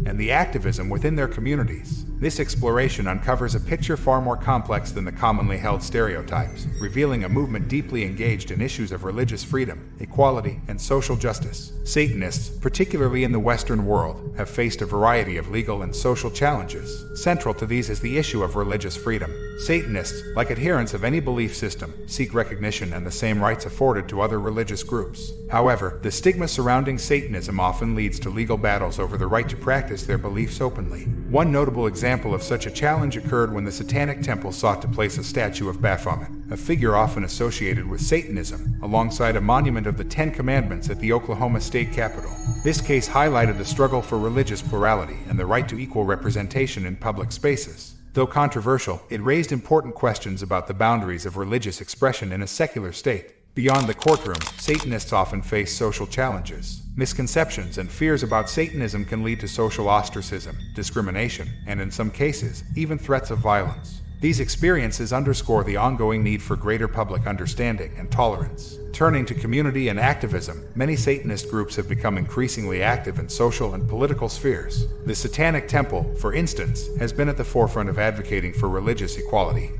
and 0.06 0.16
the 0.16 0.30
activism 0.30 0.88
within 0.88 1.16
their 1.16 1.26
communities. 1.26 2.04
This 2.18 2.40
exploration 2.40 3.06
uncovers 3.06 3.54
a 3.54 3.60
picture 3.60 3.94
far 3.94 4.22
more 4.22 4.38
complex 4.38 4.90
than 4.90 5.04
the 5.04 5.12
commonly 5.12 5.58
held 5.58 5.82
stereotypes, 5.82 6.66
revealing 6.80 7.24
a 7.24 7.28
movement 7.28 7.68
deeply 7.68 8.04
engaged 8.04 8.50
in 8.50 8.62
issues 8.62 8.90
of 8.90 9.04
religious 9.04 9.44
freedom, 9.44 9.92
equality, 10.00 10.58
and 10.68 10.80
social 10.80 11.14
justice. 11.14 11.72
Satanists, 11.84 12.48
particularly 12.48 13.24
in 13.24 13.32
the 13.32 13.38
Western 13.38 13.84
world, 13.84 14.34
have 14.38 14.48
faced 14.48 14.80
a 14.80 14.86
variety 14.86 15.36
of 15.36 15.50
legal 15.50 15.82
and 15.82 15.94
social 15.94 16.30
challenges. 16.30 17.04
Central 17.22 17.52
to 17.52 17.66
these 17.66 17.90
is 17.90 18.00
the 18.00 18.16
issue 18.16 18.42
of 18.42 18.56
religious 18.56 18.96
freedom. 18.96 19.30
Satanists, 19.58 20.22
like 20.34 20.50
adherents 20.50 20.94
of 20.94 21.04
any 21.04 21.20
belief 21.20 21.54
system, 21.54 21.92
seek 22.08 22.32
recognition 22.32 22.94
and 22.94 23.06
the 23.06 23.10
same 23.10 23.42
rights 23.42 23.66
afforded 23.66 24.08
to 24.08 24.22
other 24.22 24.40
religious 24.40 24.82
groups. 24.82 25.32
However, 25.50 25.98
the 26.02 26.10
stigma 26.10 26.48
surrounding 26.48 26.96
Satanism 26.96 27.60
often 27.60 27.94
leads 27.94 28.18
to 28.20 28.30
legal 28.30 28.56
battles 28.56 28.98
over 28.98 29.18
the 29.18 29.26
right 29.26 29.48
to 29.50 29.56
practice 29.56 30.04
their 30.04 30.18
beliefs 30.18 30.62
openly. 30.62 31.02
One 31.28 31.52
notable 31.52 31.86
example 31.86 32.05
of 32.06 32.42
such 32.42 32.66
a 32.66 32.70
challenge 32.70 33.16
occurred 33.16 33.52
when 33.52 33.64
the 33.64 33.72
Satanic 33.72 34.22
Temple 34.22 34.52
sought 34.52 34.80
to 34.80 34.86
place 34.86 35.18
a 35.18 35.24
statue 35.24 35.68
of 35.68 35.82
Baphomet, 35.82 36.30
a 36.52 36.56
figure 36.56 36.94
often 36.94 37.24
associated 37.24 37.84
with 37.84 38.00
Satanism, 38.00 38.78
alongside 38.82 39.34
a 39.34 39.40
monument 39.40 39.88
of 39.88 39.96
the 39.96 40.04
Ten 40.04 40.30
Commandments 40.30 40.88
at 40.88 41.00
the 41.00 41.12
Oklahoma 41.12 41.60
State 41.60 41.92
Capitol. 41.92 42.30
This 42.62 42.80
case 42.80 43.08
highlighted 43.08 43.58
the 43.58 43.64
struggle 43.64 44.02
for 44.02 44.18
religious 44.18 44.62
plurality 44.62 45.18
and 45.28 45.36
the 45.36 45.46
right 45.46 45.68
to 45.68 45.80
equal 45.80 46.04
representation 46.04 46.86
in 46.86 46.94
public 46.94 47.32
spaces. 47.32 47.94
Though 48.12 48.26
controversial, 48.26 49.02
it 49.10 49.20
raised 49.20 49.50
important 49.50 49.96
questions 49.96 50.42
about 50.42 50.68
the 50.68 50.74
boundaries 50.74 51.26
of 51.26 51.36
religious 51.36 51.80
expression 51.80 52.30
in 52.30 52.40
a 52.40 52.46
secular 52.46 52.92
state. 52.92 53.35
Beyond 53.56 53.86
the 53.86 53.94
courtroom, 53.94 54.36
Satanists 54.58 55.14
often 55.14 55.40
face 55.40 55.74
social 55.74 56.06
challenges. 56.06 56.82
Misconceptions 56.94 57.78
and 57.78 57.90
fears 57.90 58.22
about 58.22 58.50
Satanism 58.50 59.06
can 59.06 59.22
lead 59.22 59.40
to 59.40 59.48
social 59.48 59.88
ostracism, 59.88 60.58
discrimination, 60.74 61.48
and 61.66 61.80
in 61.80 61.90
some 61.90 62.10
cases, 62.10 62.64
even 62.74 62.98
threats 62.98 63.30
of 63.30 63.38
violence. 63.38 64.02
These 64.20 64.40
experiences 64.40 65.10
underscore 65.10 65.64
the 65.64 65.78
ongoing 65.78 66.22
need 66.22 66.42
for 66.42 66.54
greater 66.54 66.86
public 66.86 67.26
understanding 67.26 67.94
and 67.96 68.10
tolerance. 68.10 68.76
Turning 68.92 69.24
to 69.24 69.34
community 69.34 69.88
and 69.88 69.98
activism, 69.98 70.62
many 70.74 70.94
Satanist 70.94 71.50
groups 71.50 71.76
have 71.76 71.88
become 71.88 72.18
increasingly 72.18 72.82
active 72.82 73.18
in 73.18 73.26
social 73.26 73.72
and 73.72 73.88
political 73.88 74.28
spheres. 74.28 74.86
The 75.06 75.14
Satanic 75.14 75.66
Temple, 75.66 76.14
for 76.16 76.34
instance, 76.34 76.94
has 76.98 77.10
been 77.10 77.30
at 77.30 77.38
the 77.38 77.44
forefront 77.44 77.88
of 77.88 77.98
advocating 77.98 78.52
for 78.52 78.68
religious 78.68 79.16
equality 79.16 79.70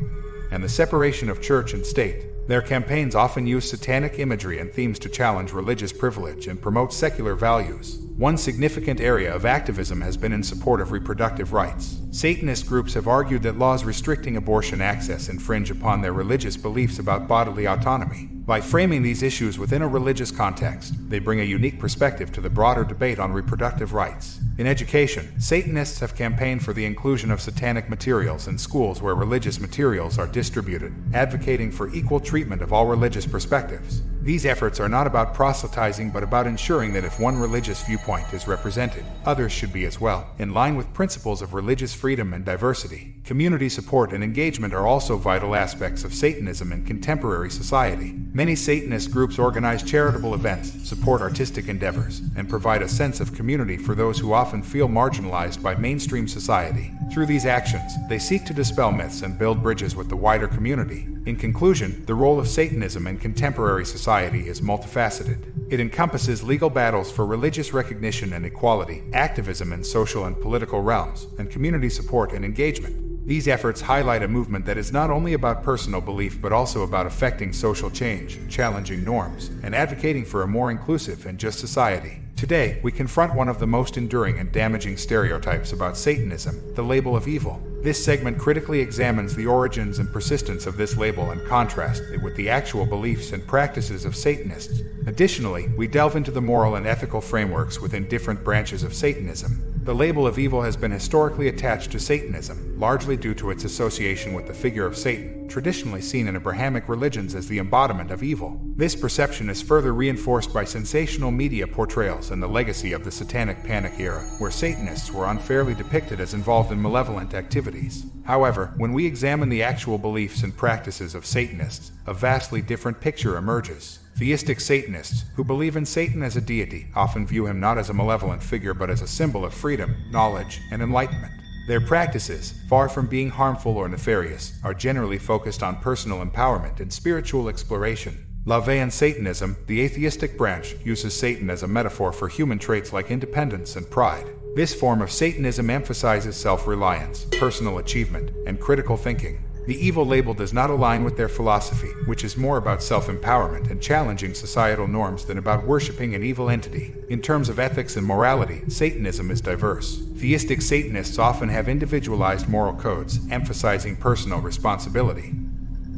and 0.50 0.64
the 0.64 0.68
separation 0.70 1.28
of 1.28 1.42
church 1.42 1.74
and 1.74 1.84
state. 1.84 2.24
Their 2.46 2.62
campaigns 2.62 3.16
often 3.16 3.46
use 3.46 3.68
satanic 3.68 4.18
imagery 4.20 4.60
and 4.60 4.72
themes 4.72 5.00
to 5.00 5.08
challenge 5.08 5.52
religious 5.52 5.92
privilege 5.92 6.46
and 6.46 6.62
promote 6.62 6.92
secular 6.92 7.34
values. 7.34 8.05
One 8.16 8.38
significant 8.38 8.98
area 8.98 9.34
of 9.34 9.44
activism 9.44 10.00
has 10.00 10.16
been 10.16 10.32
in 10.32 10.42
support 10.42 10.80
of 10.80 10.90
reproductive 10.90 11.52
rights. 11.52 12.00
Satanist 12.12 12.66
groups 12.66 12.94
have 12.94 13.06
argued 13.06 13.42
that 13.42 13.58
laws 13.58 13.84
restricting 13.84 14.38
abortion 14.38 14.80
access 14.80 15.28
infringe 15.28 15.70
upon 15.70 16.00
their 16.00 16.14
religious 16.14 16.56
beliefs 16.56 16.98
about 16.98 17.28
bodily 17.28 17.66
autonomy. 17.66 18.30
By 18.46 18.62
framing 18.62 19.02
these 19.02 19.22
issues 19.22 19.58
within 19.58 19.82
a 19.82 19.88
religious 19.88 20.30
context, 20.30 20.94
they 21.10 21.18
bring 21.18 21.40
a 21.40 21.44
unique 21.44 21.78
perspective 21.78 22.32
to 22.32 22.40
the 22.40 22.48
broader 22.48 22.84
debate 22.84 23.18
on 23.18 23.34
reproductive 23.34 23.92
rights. 23.92 24.40
In 24.56 24.66
education, 24.66 25.38
Satanists 25.38 26.00
have 26.00 26.16
campaigned 26.16 26.64
for 26.64 26.72
the 26.72 26.86
inclusion 26.86 27.30
of 27.30 27.42
satanic 27.42 27.90
materials 27.90 28.48
in 28.48 28.56
schools 28.56 29.02
where 29.02 29.14
religious 29.14 29.60
materials 29.60 30.18
are 30.18 30.26
distributed, 30.26 30.94
advocating 31.12 31.70
for 31.70 31.94
equal 31.94 32.20
treatment 32.20 32.62
of 32.62 32.72
all 32.72 32.86
religious 32.86 33.26
perspectives. 33.26 34.00
These 34.26 34.44
efforts 34.44 34.80
are 34.80 34.88
not 34.88 35.06
about 35.06 35.34
proselytizing 35.34 36.10
but 36.10 36.24
about 36.24 36.48
ensuring 36.48 36.92
that 36.94 37.04
if 37.04 37.20
one 37.20 37.38
religious 37.38 37.84
viewpoint 37.84 38.32
is 38.32 38.48
represented, 38.48 39.04
others 39.24 39.52
should 39.52 39.72
be 39.72 39.84
as 39.84 40.00
well, 40.00 40.26
in 40.40 40.52
line 40.52 40.74
with 40.74 40.92
principles 40.92 41.42
of 41.42 41.54
religious 41.54 41.94
freedom 41.94 42.34
and 42.34 42.44
diversity. 42.44 43.14
Community 43.26 43.68
support 43.68 44.12
and 44.12 44.22
engagement 44.22 44.72
are 44.72 44.86
also 44.86 45.16
vital 45.16 45.56
aspects 45.56 46.04
of 46.04 46.14
Satanism 46.14 46.70
in 46.70 46.84
contemporary 46.84 47.50
society. 47.50 48.14
Many 48.32 48.54
Satanist 48.54 49.10
groups 49.10 49.36
organize 49.36 49.82
charitable 49.82 50.32
events, 50.32 50.88
support 50.88 51.20
artistic 51.20 51.66
endeavors, 51.66 52.22
and 52.36 52.48
provide 52.48 52.82
a 52.82 52.88
sense 52.88 53.18
of 53.18 53.34
community 53.34 53.78
for 53.78 53.96
those 53.96 54.16
who 54.16 54.32
often 54.32 54.62
feel 54.62 54.86
marginalized 54.86 55.60
by 55.60 55.74
mainstream 55.74 56.28
society. 56.28 56.92
Through 57.12 57.26
these 57.26 57.46
actions, 57.46 57.94
they 58.08 58.20
seek 58.20 58.44
to 58.44 58.54
dispel 58.54 58.92
myths 58.92 59.22
and 59.22 59.36
build 59.36 59.60
bridges 59.60 59.96
with 59.96 60.08
the 60.08 60.14
wider 60.14 60.46
community. 60.46 61.08
In 61.26 61.34
conclusion, 61.34 62.06
the 62.06 62.14
role 62.14 62.38
of 62.38 62.46
Satanism 62.46 63.08
in 63.08 63.18
contemporary 63.18 63.86
society 63.86 64.46
is 64.46 64.60
multifaceted. 64.60 65.52
It 65.68 65.80
encompasses 65.80 66.44
legal 66.44 66.70
battles 66.70 67.10
for 67.10 67.26
religious 67.26 67.72
recognition 67.72 68.34
and 68.34 68.46
equality, 68.46 69.02
activism 69.12 69.72
in 69.72 69.82
social 69.82 70.26
and 70.26 70.40
political 70.40 70.80
realms, 70.80 71.26
and 71.40 71.50
community 71.50 71.90
support 71.90 72.32
and 72.32 72.44
engagement. 72.44 73.15
These 73.26 73.48
efforts 73.48 73.80
highlight 73.80 74.22
a 74.22 74.28
movement 74.28 74.66
that 74.66 74.78
is 74.78 74.92
not 74.92 75.10
only 75.10 75.32
about 75.32 75.64
personal 75.64 76.00
belief 76.00 76.40
but 76.40 76.52
also 76.52 76.84
about 76.84 77.06
affecting 77.06 77.52
social 77.52 77.90
change, 77.90 78.38
challenging 78.48 79.02
norms, 79.02 79.48
and 79.64 79.74
advocating 79.74 80.24
for 80.24 80.42
a 80.42 80.46
more 80.46 80.70
inclusive 80.70 81.26
and 81.26 81.36
just 81.36 81.58
society. 81.58 82.20
Today, 82.36 82.78
we 82.84 82.92
confront 82.92 83.34
one 83.34 83.48
of 83.48 83.58
the 83.58 83.66
most 83.66 83.96
enduring 83.96 84.38
and 84.38 84.52
damaging 84.52 84.96
stereotypes 84.96 85.72
about 85.72 85.96
Satanism 85.96 86.72
the 86.76 86.84
label 86.84 87.16
of 87.16 87.26
evil. 87.26 87.60
This 87.82 88.04
segment 88.04 88.38
critically 88.38 88.78
examines 88.78 89.34
the 89.34 89.46
origins 89.46 89.98
and 89.98 90.12
persistence 90.12 90.64
of 90.64 90.76
this 90.76 90.96
label 90.96 91.32
and 91.32 91.44
contrasts 91.48 92.08
it 92.12 92.22
with 92.22 92.36
the 92.36 92.48
actual 92.48 92.86
beliefs 92.86 93.32
and 93.32 93.44
practices 93.44 94.04
of 94.04 94.14
Satanists. 94.14 94.82
Additionally, 95.08 95.66
we 95.76 95.88
delve 95.88 96.14
into 96.14 96.30
the 96.30 96.40
moral 96.40 96.76
and 96.76 96.86
ethical 96.86 97.20
frameworks 97.20 97.80
within 97.80 98.06
different 98.06 98.44
branches 98.44 98.84
of 98.84 98.94
Satanism. 98.94 99.75
The 99.86 99.94
label 99.94 100.26
of 100.26 100.36
evil 100.36 100.62
has 100.62 100.76
been 100.76 100.90
historically 100.90 101.46
attached 101.46 101.92
to 101.92 102.00
Satanism, 102.00 102.76
largely 102.76 103.16
due 103.16 103.34
to 103.34 103.52
its 103.52 103.62
association 103.62 104.32
with 104.34 104.48
the 104.48 104.52
figure 104.52 104.84
of 104.84 104.96
Satan, 104.96 105.46
traditionally 105.46 106.00
seen 106.00 106.26
in 106.26 106.34
Abrahamic 106.34 106.88
religions 106.88 107.36
as 107.36 107.46
the 107.46 107.60
embodiment 107.60 108.10
of 108.10 108.24
evil. 108.24 108.60
This 108.74 108.96
perception 108.96 109.48
is 109.48 109.62
further 109.62 109.94
reinforced 109.94 110.52
by 110.52 110.64
sensational 110.64 111.30
media 111.30 111.68
portrayals 111.68 112.32
and 112.32 112.42
the 112.42 112.48
legacy 112.48 112.94
of 112.94 113.04
the 113.04 113.12
Satanic 113.12 113.62
Panic 113.62 113.92
era, 114.00 114.22
where 114.40 114.50
Satanists 114.50 115.12
were 115.12 115.26
unfairly 115.26 115.72
depicted 115.72 116.18
as 116.18 116.34
involved 116.34 116.72
in 116.72 116.82
malevolent 116.82 117.32
activities. 117.32 118.06
However, 118.24 118.74
when 118.78 118.92
we 118.92 119.06
examine 119.06 119.50
the 119.50 119.62
actual 119.62 119.98
beliefs 119.98 120.42
and 120.42 120.56
practices 120.56 121.14
of 121.14 121.24
Satanists, 121.24 121.92
a 122.08 122.12
vastly 122.12 122.60
different 122.60 123.00
picture 123.00 123.36
emerges. 123.36 124.00
Theistic 124.18 124.60
Satanists, 124.60 125.24
who 125.34 125.44
believe 125.44 125.76
in 125.76 125.84
Satan 125.84 126.22
as 126.22 126.36
a 126.36 126.40
deity, 126.40 126.86
often 126.94 127.26
view 127.26 127.46
him 127.46 127.60
not 127.60 127.76
as 127.76 127.90
a 127.90 127.94
malevolent 127.94 128.42
figure 128.42 128.72
but 128.72 128.88
as 128.88 129.02
a 129.02 129.06
symbol 129.06 129.44
of 129.44 129.52
freedom, 129.52 129.94
knowledge, 130.10 130.62
and 130.70 130.80
enlightenment. 130.80 131.34
Their 131.68 131.82
practices, 131.82 132.54
far 132.66 132.88
from 132.88 133.08
being 133.08 133.28
harmful 133.28 133.76
or 133.76 133.90
nefarious, 133.90 134.58
are 134.64 134.72
generally 134.72 135.18
focused 135.18 135.62
on 135.62 135.80
personal 135.80 136.24
empowerment 136.24 136.80
and 136.80 136.90
spiritual 136.90 137.50
exploration. 137.50 138.24
LaVeyan 138.46 138.90
Satanism, 138.90 139.54
the 139.66 139.82
atheistic 139.82 140.38
branch, 140.38 140.76
uses 140.82 141.12
Satan 141.12 141.50
as 141.50 141.62
a 141.62 141.68
metaphor 141.68 142.10
for 142.10 142.28
human 142.28 142.58
traits 142.58 142.94
like 142.94 143.10
independence 143.10 143.76
and 143.76 143.90
pride. 143.90 144.26
This 144.54 144.74
form 144.74 145.02
of 145.02 145.10
Satanism 145.10 145.68
emphasizes 145.68 146.36
self 146.36 146.66
reliance, 146.66 147.26
personal 147.38 147.78
achievement, 147.78 148.30
and 148.46 148.58
critical 148.58 148.96
thinking. 148.96 149.42
The 149.66 149.84
evil 149.84 150.06
label 150.06 150.32
does 150.32 150.52
not 150.52 150.70
align 150.70 151.04
with 151.04 151.16
their 151.16 151.28
philosophy, 151.28 151.90
which 152.06 152.22
is 152.24 152.36
more 152.36 152.56
about 152.56 152.82
self 152.82 153.08
empowerment 153.08 153.70
and 153.70 153.82
challenging 153.82 154.32
societal 154.34 154.86
norms 154.86 155.24
than 155.24 155.38
about 155.38 155.66
worshiping 155.66 156.14
an 156.14 156.22
evil 156.22 156.48
entity. 156.48 156.94
In 157.08 157.20
terms 157.20 157.48
of 157.48 157.58
ethics 157.58 157.96
and 157.96 158.06
morality, 158.06 158.62
Satanism 158.68 159.30
is 159.30 159.40
diverse. 159.40 159.98
Theistic 160.16 160.62
Satanists 160.62 161.18
often 161.18 161.48
have 161.48 161.68
individualized 161.68 162.48
moral 162.48 162.74
codes, 162.74 163.18
emphasizing 163.30 163.96
personal 163.96 164.40
responsibility 164.40 165.34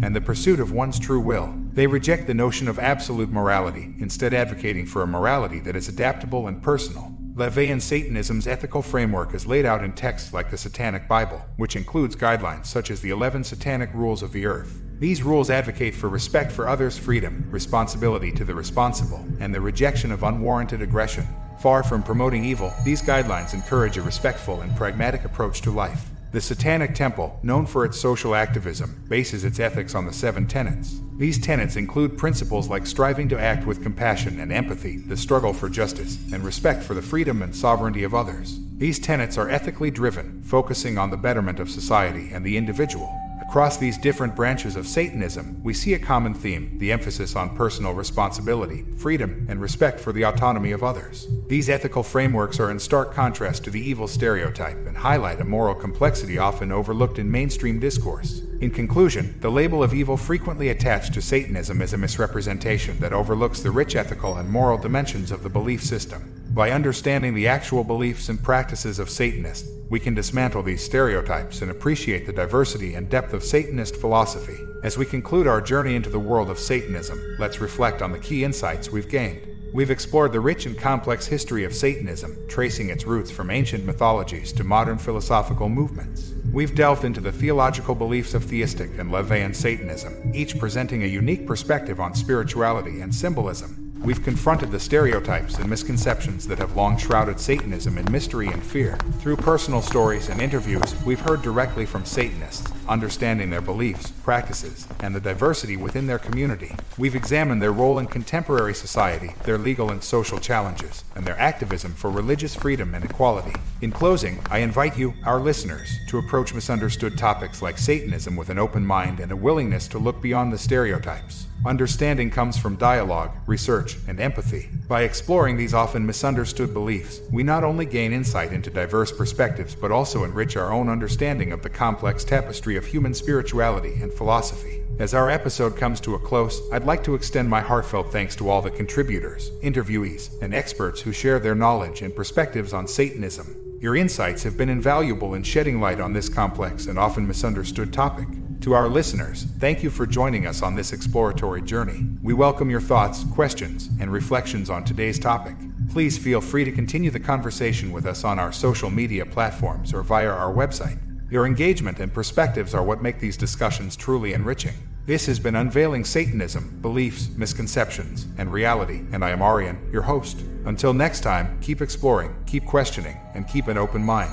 and 0.02 0.14
the 0.14 0.20
pursuit 0.20 0.60
of 0.60 0.72
one's 0.72 0.98
true 0.98 1.20
will. 1.20 1.52
They 1.72 1.86
reject 1.86 2.26
the 2.26 2.34
notion 2.34 2.68
of 2.68 2.78
absolute 2.78 3.30
morality, 3.30 3.94
instead, 3.98 4.32
advocating 4.32 4.86
for 4.86 5.02
a 5.02 5.06
morality 5.06 5.60
that 5.60 5.76
is 5.76 5.88
adaptable 5.88 6.46
and 6.46 6.62
personal. 6.62 7.17
LaVeyan 7.38 7.80
Satanism's 7.80 8.48
ethical 8.48 8.82
framework 8.82 9.32
is 9.32 9.46
laid 9.46 9.64
out 9.64 9.84
in 9.84 9.92
texts 9.92 10.32
like 10.32 10.50
the 10.50 10.58
Satanic 10.58 11.06
Bible, 11.06 11.40
which 11.56 11.76
includes 11.76 12.16
guidelines 12.16 12.66
such 12.66 12.90
as 12.90 13.00
the 13.00 13.10
11 13.10 13.44
Satanic 13.44 13.90
Rules 13.94 14.24
of 14.24 14.32
the 14.32 14.44
Earth. 14.44 14.82
These 14.98 15.22
rules 15.22 15.48
advocate 15.48 15.94
for 15.94 16.08
respect 16.08 16.50
for 16.50 16.66
others' 16.66 16.98
freedom, 16.98 17.46
responsibility 17.48 18.32
to 18.32 18.44
the 18.44 18.56
responsible, 18.56 19.24
and 19.38 19.54
the 19.54 19.60
rejection 19.60 20.10
of 20.10 20.24
unwarranted 20.24 20.82
aggression. 20.82 21.28
Far 21.60 21.84
from 21.84 22.02
promoting 22.02 22.44
evil, 22.44 22.74
these 22.84 23.02
guidelines 23.02 23.54
encourage 23.54 23.98
a 23.98 24.02
respectful 24.02 24.62
and 24.62 24.74
pragmatic 24.74 25.24
approach 25.24 25.60
to 25.60 25.70
life. 25.70 26.10
The 26.30 26.42
Satanic 26.42 26.94
Temple, 26.94 27.40
known 27.42 27.64
for 27.64 27.86
its 27.86 27.98
social 27.98 28.34
activism, 28.34 29.02
bases 29.08 29.44
its 29.44 29.58
ethics 29.58 29.94
on 29.94 30.04
the 30.04 30.12
seven 30.12 30.46
tenets. 30.46 31.00
These 31.16 31.38
tenets 31.38 31.76
include 31.76 32.18
principles 32.18 32.68
like 32.68 32.86
striving 32.86 33.30
to 33.30 33.40
act 33.40 33.66
with 33.66 33.82
compassion 33.82 34.38
and 34.38 34.52
empathy, 34.52 34.98
the 34.98 35.16
struggle 35.16 35.54
for 35.54 35.70
justice, 35.70 36.18
and 36.30 36.44
respect 36.44 36.82
for 36.82 36.92
the 36.92 37.00
freedom 37.00 37.40
and 37.40 37.56
sovereignty 37.56 38.02
of 38.02 38.14
others. 38.14 38.60
These 38.76 38.98
tenets 38.98 39.38
are 39.38 39.48
ethically 39.48 39.90
driven, 39.90 40.42
focusing 40.42 40.98
on 40.98 41.10
the 41.10 41.16
betterment 41.16 41.60
of 41.60 41.70
society 41.70 42.30
and 42.30 42.44
the 42.44 42.58
individual. 42.58 43.27
Across 43.48 43.78
these 43.78 43.96
different 43.96 44.36
branches 44.36 44.76
of 44.76 44.86
Satanism, 44.86 45.62
we 45.64 45.72
see 45.72 45.94
a 45.94 45.98
common 45.98 46.34
theme 46.34 46.76
the 46.76 46.92
emphasis 46.92 47.34
on 47.34 47.56
personal 47.56 47.94
responsibility, 47.94 48.84
freedom, 48.98 49.46
and 49.48 49.58
respect 49.58 49.98
for 50.00 50.12
the 50.12 50.24
autonomy 50.24 50.70
of 50.70 50.84
others. 50.84 51.26
These 51.46 51.70
ethical 51.70 52.02
frameworks 52.02 52.60
are 52.60 52.70
in 52.70 52.78
stark 52.78 53.14
contrast 53.14 53.64
to 53.64 53.70
the 53.70 53.80
evil 53.80 54.06
stereotype 54.06 54.86
and 54.86 54.98
highlight 54.98 55.40
a 55.40 55.46
moral 55.46 55.74
complexity 55.74 56.36
often 56.36 56.70
overlooked 56.70 57.18
in 57.18 57.30
mainstream 57.30 57.80
discourse. 57.80 58.42
In 58.60 58.70
conclusion, 58.70 59.34
the 59.40 59.50
label 59.50 59.82
of 59.82 59.94
evil 59.94 60.18
frequently 60.18 60.68
attached 60.68 61.14
to 61.14 61.22
Satanism 61.22 61.80
is 61.80 61.94
a 61.94 61.98
misrepresentation 61.98 62.98
that 63.00 63.14
overlooks 63.14 63.60
the 63.60 63.70
rich 63.70 63.96
ethical 63.96 64.36
and 64.36 64.50
moral 64.50 64.76
dimensions 64.76 65.30
of 65.30 65.42
the 65.42 65.48
belief 65.48 65.82
system. 65.82 66.37
By 66.54 66.70
understanding 66.70 67.34
the 67.34 67.46
actual 67.46 67.84
beliefs 67.84 68.28
and 68.30 68.42
practices 68.42 68.98
of 68.98 69.10
Satanists, 69.10 69.70
we 69.90 70.00
can 70.00 70.14
dismantle 70.14 70.62
these 70.62 70.82
stereotypes 70.82 71.62
and 71.62 71.70
appreciate 71.70 72.26
the 72.26 72.32
diversity 72.32 72.94
and 72.94 73.08
depth 73.08 73.32
of 73.32 73.44
Satanist 73.44 73.96
philosophy. 73.96 74.58
As 74.82 74.98
we 74.98 75.04
conclude 75.04 75.46
our 75.46 75.60
journey 75.60 75.94
into 75.94 76.10
the 76.10 76.18
world 76.18 76.50
of 76.50 76.58
Satanism, 76.58 77.20
let's 77.38 77.60
reflect 77.60 78.02
on 78.02 78.12
the 78.12 78.18
key 78.18 78.44
insights 78.44 78.90
we've 78.90 79.08
gained. 79.08 79.46
We've 79.72 79.90
explored 79.90 80.32
the 80.32 80.40
rich 80.40 80.64
and 80.64 80.76
complex 80.76 81.26
history 81.26 81.64
of 81.64 81.74
Satanism, 81.74 82.36
tracing 82.48 82.88
its 82.88 83.04
roots 83.04 83.30
from 83.30 83.50
ancient 83.50 83.84
mythologies 83.84 84.52
to 84.54 84.64
modern 84.64 84.96
philosophical 84.96 85.68
movements. 85.68 86.32
We've 86.50 86.74
delved 86.74 87.04
into 87.04 87.20
the 87.20 87.32
theological 87.32 87.94
beliefs 87.94 88.32
of 88.32 88.44
theistic 88.44 88.98
and 88.98 89.10
LaVeyan 89.10 89.54
Satanism, 89.54 90.32
each 90.34 90.58
presenting 90.58 91.02
a 91.02 91.06
unique 91.06 91.46
perspective 91.46 92.00
on 92.00 92.14
spirituality 92.14 93.02
and 93.02 93.14
symbolism. 93.14 93.87
We've 94.04 94.22
confronted 94.22 94.70
the 94.70 94.78
stereotypes 94.80 95.56
and 95.58 95.68
misconceptions 95.68 96.46
that 96.46 96.58
have 96.58 96.76
long 96.76 96.96
shrouded 96.96 97.40
Satanism 97.40 97.98
in 97.98 98.10
mystery 98.10 98.46
and 98.46 98.62
fear. 98.62 98.96
Through 99.18 99.36
personal 99.36 99.82
stories 99.82 100.28
and 100.28 100.40
interviews, 100.40 100.94
we've 101.04 101.20
heard 101.20 101.42
directly 101.42 101.84
from 101.84 102.04
Satanists, 102.04 102.72
understanding 102.88 103.50
their 103.50 103.60
beliefs, 103.60 104.12
practices, 104.22 104.86
and 105.00 105.14
the 105.14 105.20
diversity 105.20 105.76
within 105.76 106.06
their 106.06 106.18
community. 106.18 106.74
We've 106.96 107.16
examined 107.16 107.60
their 107.60 107.72
role 107.72 107.98
in 107.98 108.06
contemporary 108.06 108.74
society, 108.74 109.34
their 109.42 109.58
legal 109.58 109.90
and 109.90 110.02
social 110.02 110.38
challenges, 110.38 111.04
and 111.14 111.26
their 111.26 111.38
activism 111.38 111.92
for 111.92 112.08
religious 112.08 112.54
freedom 112.54 112.94
and 112.94 113.04
equality. 113.04 113.54
In 113.82 113.90
closing, 113.90 114.38
I 114.48 114.58
invite 114.58 114.96
you, 114.96 115.12
our 115.24 115.40
listeners, 115.40 115.98
to 116.08 116.18
approach 116.18 116.54
misunderstood 116.54 117.18
topics 117.18 117.62
like 117.62 117.76
Satanism 117.76 118.36
with 118.36 118.48
an 118.48 118.58
open 118.58 118.86
mind 118.86 119.20
and 119.20 119.32
a 119.32 119.36
willingness 119.36 119.88
to 119.88 119.98
look 119.98 120.22
beyond 120.22 120.52
the 120.52 120.58
stereotypes. 120.58 121.46
Understanding 121.66 122.30
comes 122.30 122.56
from 122.56 122.76
dialogue, 122.76 123.32
research, 123.46 123.87
and 124.06 124.20
empathy. 124.20 124.68
By 124.88 125.02
exploring 125.02 125.56
these 125.56 125.74
often 125.74 126.04
misunderstood 126.04 126.74
beliefs, 126.74 127.20
we 127.32 127.42
not 127.42 127.64
only 127.64 127.86
gain 127.86 128.12
insight 128.12 128.52
into 128.52 128.70
diverse 128.70 129.10
perspectives 129.10 129.74
but 129.74 129.90
also 129.90 130.24
enrich 130.24 130.56
our 130.56 130.72
own 130.72 130.88
understanding 130.88 131.52
of 131.52 131.62
the 131.62 131.70
complex 131.70 132.24
tapestry 132.24 132.76
of 132.76 132.84
human 132.84 133.14
spirituality 133.14 133.94
and 134.02 134.12
philosophy. 134.12 134.82
As 134.98 135.14
our 135.14 135.30
episode 135.30 135.76
comes 135.76 136.00
to 136.00 136.16
a 136.16 136.18
close, 136.18 136.60
I'd 136.72 136.84
like 136.84 137.04
to 137.04 137.14
extend 137.14 137.48
my 137.48 137.60
heartfelt 137.60 138.10
thanks 138.10 138.34
to 138.36 138.50
all 138.50 138.60
the 138.60 138.70
contributors, 138.70 139.52
interviewees, 139.62 140.30
and 140.42 140.52
experts 140.52 141.00
who 141.00 141.12
share 141.12 141.38
their 141.38 141.54
knowledge 141.54 142.02
and 142.02 142.14
perspectives 142.14 142.72
on 142.72 142.88
Satanism. 142.88 143.78
Your 143.80 143.94
insights 143.94 144.42
have 144.42 144.56
been 144.56 144.68
invaluable 144.68 145.34
in 145.34 145.44
shedding 145.44 145.80
light 145.80 146.00
on 146.00 146.12
this 146.12 146.28
complex 146.28 146.86
and 146.86 146.98
often 146.98 147.28
misunderstood 147.28 147.92
topic. 147.92 148.26
To 148.62 148.74
our 148.74 148.88
listeners, 148.88 149.44
thank 149.60 149.84
you 149.84 149.88
for 149.88 150.04
joining 150.04 150.46
us 150.46 150.62
on 150.62 150.74
this 150.74 150.92
exploratory 150.92 151.62
journey. 151.62 152.04
We 152.22 152.34
welcome 152.34 152.68
your 152.68 152.80
thoughts, 152.80 153.24
questions, 153.32 153.88
and 154.00 154.12
reflections 154.12 154.68
on 154.68 154.84
today's 154.84 155.18
topic. 155.18 155.54
Please 155.90 156.18
feel 156.18 156.40
free 156.40 156.64
to 156.64 156.72
continue 156.72 157.12
the 157.12 157.20
conversation 157.20 157.92
with 157.92 158.04
us 158.04 158.24
on 158.24 158.40
our 158.40 158.50
social 158.50 158.90
media 158.90 159.24
platforms 159.24 159.94
or 159.94 160.02
via 160.02 160.28
our 160.28 160.52
website. 160.52 160.98
Your 161.30 161.46
engagement 161.46 162.00
and 162.00 162.12
perspectives 162.12 162.74
are 162.74 162.82
what 162.82 163.00
make 163.00 163.20
these 163.20 163.36
discussions 163.36 163.94
truly 163.94 164.32
enriching. 164.32 164.74
This 165.06 165.26
has 165.26 165.38
been 165.38 165.54
Unveiling 165.54 166.04
Satanism, 166.04 166.80
Beliefs, 166.82 167.30
Misconceptions, 167.36 168.26
and 168.38 168.52
Reality, 168.52 169.02
and 169.12 169.24
I 169.24 169.30
am 169.30 169.40
Arian, 169.40 169.78
your 169.92 170.02
host. 170.02 170.42
Until 170.64 170.92
next 170.92 171.20
time, 171.20 171.58
keep 171.62 171.80
exploring, 171.80 172.34
keep 172.44 172.66
questioning, 172.66 173.16
and 173.34 173.46
keep 173.46 173.68
an 173.68 173.78
open 173.78 174.02
mind. 174.02 174.32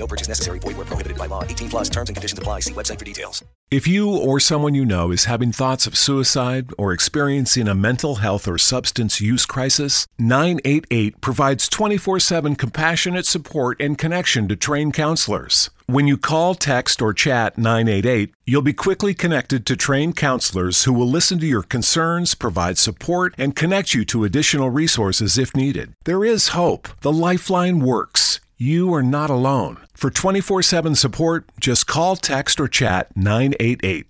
No 0.00 0.06
purchase 0.06 0.28
necessary. 0.28 0.58
Void 0.58 0.78
where 0.78 0.86
prohibited 0.86 1.18
by 1.18 1.26
law. 1.26 1.44
18 1.44 1.68
plus 1.68 1.88
terms 1.90 2.08
and 2.08 2.16
conditions 2.16 2.38
apply. 2.38 2.60
See 2.60 2.72
website 2.72 2.98
for 2.98 3.04
details. 3.04 3.44
If 3.70 3.86
you 3.86 4.10
or 4.10 4.40
someone 4.40 4.74
you 4.74 4.84
know 4.84 5.12
is 5.12 5.26
having 5.26 5.52
thoughts 5.52 5.86
of 5.86 5.96
suicide 5.96 6.72
or 6.76 6.92
experiencing 6.92 7.68
a 7.68 7.74
mental 7.74 8.16
health 8.16 8.48
or 8.48 8.58
substance 8.58 9.20
use 9.20 9.46
crisis, 9.46 10.08
988 10.18 11.20
provides 11.20 11.68
24 11.68 12.18
7 12.18 12.56
compassionate 12.56 13.26
support 13.26 13.80
and 13.80 13.96
connection 13.96 14.48
to 14.48 14.56
trained 14.56 14.94
counselors. 14.94 15.70
When 15.86 16.06
you 16.06 16.18
call, 16.18 16.54
text, 16.54 17.02
or 17.02 17.12
chat 17.12 17.58
988, 17.58 18.32
you'll 18.46 18.62
be 18.62 18.72
quickly 18.72 19.12
connected 19.12 19.66
to 19.66 19.76
trained 19.76 20.16
counselors 20.16 20.84
who 20.84 20.92
will 20.92 21.08
listen 21.08 21.40
to 21.40 21.46
your 21.46 21.64
concerns, 21.64 22.34
provide 22.34 22.78
support, 22.78 23.34
and 23.36 23.56
connect 23.56 23.92
you 23.92 24.04
to 24.06 24.24
additional 24.24 24.70
resources 24.70 25.36
if 25.36 25.54
needed. 25.54 25.94
There 26.04 26.24
is 26.24 26.48
hope. 26.48 26.88
The 27.00 27.12
Lifeline 27.12 27.80
works. 27.80 28.39
You 28.62 28.92
are 28.92 29.02
not 29.02 29.30
alone. 29.30 29.78
For 29.94 30.10
24 30.10 30.60
7 30.60 30.94
support, 30.94 31.46
just 31.58 31.86
call, 31.86 32.14
text, 32.14 32.60
or 32.60 32.68
chat 32.68 33.08
988. 33.16 34.04